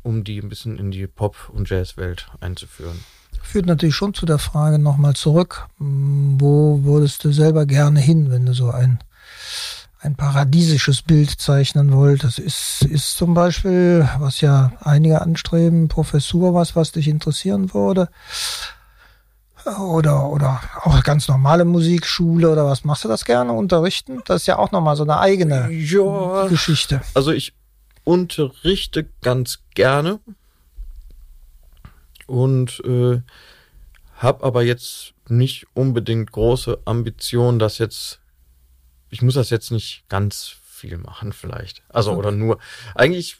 um 0.05 0.23
die 0.23 0.39
ein 0.39 0.49
bisschen 0.49 0.77
in 0.77 0.91
die 0.91 1.07
Pop- 1.07 1.49
und 1.51 1.69
Jazzwelt 1.69 2.27
einzuführen. 2.39 3.03
Führt 3.41 3.65
natürlich 3.65 3.95
schon 3.95 4.13
zu 4.13 4.25
der 4.25 4.39
Frage 4.39 4.79
nochmal 4.79 5.15
zurück, 5.15 5.67
wo 5.77 6.83
würdest 6.83 7.23
du 7.23 7.31
selber 7.31 7.65
gerne 7.65 7.99
hin, 7.99 8.31
wenn 8.31 8.45
du 8.45 8.53
so 8.53 8.71
ein 8.71 8.99
ein 10.05 10.15
paradiesisches 10.15 11.01
Bild 11.01 11.31
zeichnen 11.31 11.91
wollt. 11.91 12.23
Das 12.23 12.37
ist, 12.37 12.83
ist 12.83 13.17
zum 13.17 13.33
Beispiel, 13.33 14.07
was 14.19 14.39
ja 14.39 14.71
einige 14.79 15.21
anstreben, 15.21 15.87
Professur, 15.87 16.53
was, 16.53 16.75
was 16.75 16.91
dich 16.91 17.07
interessieren 17.07 17.73
würde. 17.73 18.09
Oder, 19.79 20.29
oder 20.29 20.61
auch 20.83 21.01
ganz 21.03 21.27
normale 21.27 21.65
Musikschule 21.65 22.51
oder 22.51 22.67
was 22.67 22.83
machst 22.83 23.03
du 23.03 23.07
das 23.07 23.25
gerne 23.25 23.51
unterrichten? 23.51 24.21
Das 24.25 24.43
ist 24.43 24.47
ja 24.47 24.59
auch 24.59 24.71
nochmal 24.71 24.95
so 24.95 25.01
eine 25.01 25.17
eigene 25.17 25.71
ja, 25.71 26.45
Geschichte. 26.47 27.01
Also 27.15 27.31
ich 27.31 27.53
unterrichte 28.05 29.09
ganz 29.21 29.59
gerne 29.73 30.21
und 32.25 32.81
äh, 32.85 33.21
habe 34.15 34.43
aber 34.43 34.63
jetzt 34.63 35.13
nicht 35.27 35.67
unbedingt 35.73 36.31
große 36.31 36.79
Ambitionen, 36.85 37.59
das 37.59 37.77
jetzt 37.77 38.21
ich 39.15 39.21
muss 39.21 39.35
das 39.35 39.49
jetzt 39.49 39.71
nicht 39.71 40.03
ganz 40.09 40.55
viel 40.65 40.97
machen, 40.97 41.31
vielleicht. 41.31 41.83
Also, 41.87 42.11
okay. 42.11 42.19
oder 42.19 42.31
nur. 42.31 42.59
Eigentlich, 42.95 43.37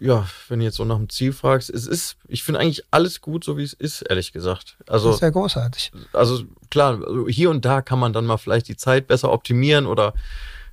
ja, 0.00 0.26
wenn 0.48 0.60
du 0.60 0.64
jetzt 0.64 0.76
so 0.76 0.86
nach 0.86 0.96
dem 0.96 1.10
Ziel 1.10 1.32
fragst, 1.34 1.68
es 1.68 1.86
ist, 1.86 2.16
ich 2.28 2.42
finde 2.42 2.60
eigentlich 2.60 2.84
alles 2.90 3.20
gut, 3.20 3.44
so 3.44 3.58
wie 3.58 3.62
es 3.62 3.74
ist, 3.74 4.02
ehrlich 4.02 4.32
gesagt. 4.32 4.78
Also, 4.86 5.08
das 5.08 5.16
ist 5.16 5.22
ja 5.22 5.28
großartig. 5.28 5.92
Also 6.14 6.44
klar, 6.70 7.02
also 7.06 7.28
hier 7.28 7.50
und 7.50 7.64
da 7.64 7.82
kann 7.82 7.98
man 7.98 8.14
dann 8.14 8.24
mal 8.24 8.38
vielleicht 8.38 8.68
die 8.68 8.76
Zeit 8.76 9.06
besser 9.06 9.30
optimieren 9.30 9.86
oder 9.86 10.14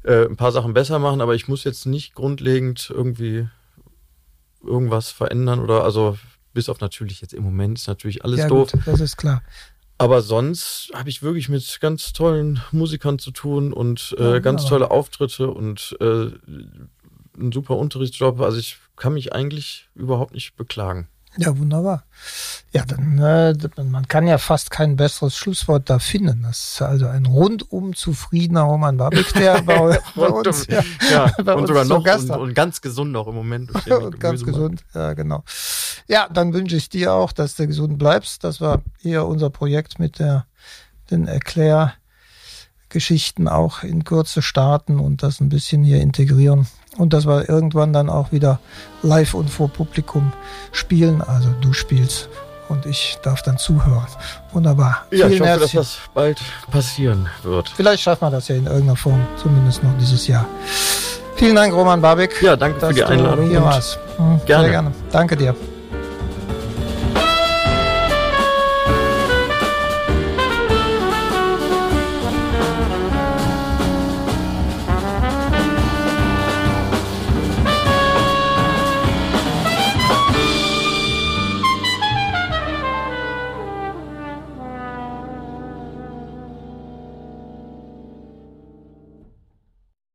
äh, 0.04 0.26
ein 0.26 0.38
paar 0.38 0.52
Sachen 0.52 0.74
besser 0.74 1.00
machen, 1.00 1.22
aber 1.22 1.36
ich 1.36 1.48
muss 1.48 1.64
jetzt 1.64 1.86
nicht 1.86 2.16
grundlegend 2.16 2.90
irgendwie 2.90 3.48
irgendwas 4.64 5.12
verändern 5.12 5.60
oder 5.60 5.84
also 5.84 6.18
bis 6.54 6.70
auf 6.70 6.82
natürlich 6.82 7.22
jetzt 7.22 7.34
im 7.34 7.44
Moment 7.44 7.78
ist 7.78 7.88
natürlich 7.88 8.24
alles 8.24 8.40
ja, 8.40 8.48
doof. 8.48 8.72
Gut, 8.72 8.82
das 8.86 9.00
ist 9.00 9.18
klar. 9.18 9.42
Aber 9.98 10.22
sonst 10.22 10.92
habe 10.94 11.10
ich 11.10 11.22
wirklich 11.22 11.50
mit 11.50 11.80
ganz 11.82 12.14
tollen 12.14 12.62
Musikern 12.72 13.20
zu 13.20 13.32
tun 13.32 13.74
und 13.74 14.16
äh, 14.18 14.34
ja, 14.34 14.40
ganz 14.40 14.66
tolle 14.66 14.92
Auftritte 14.92 15.50
und 15.50 15.98
äh, 16.00 16.32
einen 17.38 17.52
super 17.52 17.76
Unterrichtsjob. 17.76 18.40
Also 18.40 18.58
ich 18.60 18.78
kann 18.96 19.14
mich 19.14 19.34
eigentlich 19.34 19.90
überhaupt 19.96 20.34
nicht 20.34 20.56
beklagen. 20.56 21.10
Ja, 21.42 21.58
wunderbar. 21.58 22.04
Ja, 22.74 22.84
dann, 22.84 23.18
äh, 23.18 23.56
man 23.82 24.10
kann 24.10 24.28
ja 24.28 24.38
fast 24.38 24.72
kein 24.72 24.98
besseres 24.98 25.38
Schlusswort 25.38 25.90
da 25.90 25.98
finden. 25.98 26.44
Das 26.44 26.74
ist 26.74 26.82
also 26.82 27.08
ein 27.08 27.26
rundum 27.26 27.96
zufriedener 27.96 28.64
Roman 28.64 28.98
Babik, 28.98 29.34
der 29.34 29.62
bei, 29.62 30.00
bei 30.16 30.28
uns, 30.28 30.68
ja, 30.68 30.84
ja 31.10 31.32
bei 31.44 31.54
und 31.54 31.62
uns 31.62 31.70
sogar 31.70 31.86
noch 31.86 32.06
und, 32.06 32.30
und, 32.30 32.54
ganz 32.54 32.82
gesund 32.82 33.14
noch 33.14 33.28
im 33.28 33.36
Moment. 33.36 33.72
und 33.90 34.20
ganz 34.20 34.44
gesund, 34.44 34.84
ja, 34.94 35.14
genau. 35.14 35.46
Ja, 36.10 36.28
dann 36.28 36.54
wünsche 36.54 36.76
ich 36.76 36.90
dir 36.90 37.14
auch, 37.14 37.32
dass 37.32 37.56
du 37.56 37.68
gesund 37.68 37.98
bleibst. 37.98 38.44
Das 38.44 38.60
war 38.60 38.82
hier 39.00 39.26
unser 39.26 39.50
Projekt 39.50 39.98
mit 39.98 40.20
der, 40.20 40.46
den 41.10 41.26
Erklär, 41.26 41.94
Geschichten 42.90 43.48
auch 43.48 43.84
in 43.84 44.04
Kürze 44.04 44.42
starten 44.42 45.00
und 45.00 45.24
das 45.24 45.40
ein 45.40 45.48
bisschen 45.48 45.84
hier 45.84 46.02
integrieren. 46.02 46.68
Und 47.00 47.14
dass 47.14 47.26
wir 47.26 47.50
irgendwann 47.50 47.94
dann 47.94 48.10
auch 48.10 48.32
wieder 48.32 48.60
live 49.02 49.34
und 49.34 49.50
vor 49.50 49.70
Publikum 49.70 50.34
spielen. 50.72 51.22
Also 51.22 51.50
du 51.62 51.74
spielst 51.74 52.30
und 52.68 52.86
ich 52.86 53.18
darf 53.24 53.42
dann 53.42 53.58
zuhören. 53.58 54.06
Wunderbar. 54.54 55.06
Ja, 55.10 55.28
Vielen 55.28 55.44
ich 55.44 55.50
hoffe, 55.50 55.60
dass 55.62 55.72
das 55.72 55.98
bald 56.14 56.40
passieren 56.70 57.28
wird. 57.42 57.70
Vielleicht 57.70 58.04
schaffen 58.04 58.26
wir 58.26 58.32
das 58.32 58.50
ja 58.50 58.56
in 58.56 58.66
irgendeiner 58.66 58.98
Form, 58.98 59.26
zumindest 59.42 59.84
noch 59.84 59.98
dieses 59.98 60.28
Jahr. 60.28 60.46
Vielen 61.36 61.56
Dank, 61.56 61.74
Roman 61.74 62.02
Babik. 62.02 62.42
Ja, 62.42 62.58
danke 62.58 62.80
für 62.80 62.94
die 62.94 63.04
Einladung. 63.04 63.50
Hier 63.50 63.64
warst. 63.64 63.98
Hm, 64.18 64.42
gerne. 64.46 64.64
Sehr 64.64 64.72
gerne. 64.72 64.92
Danke 65.10 65.38
dir. 65.38 65.56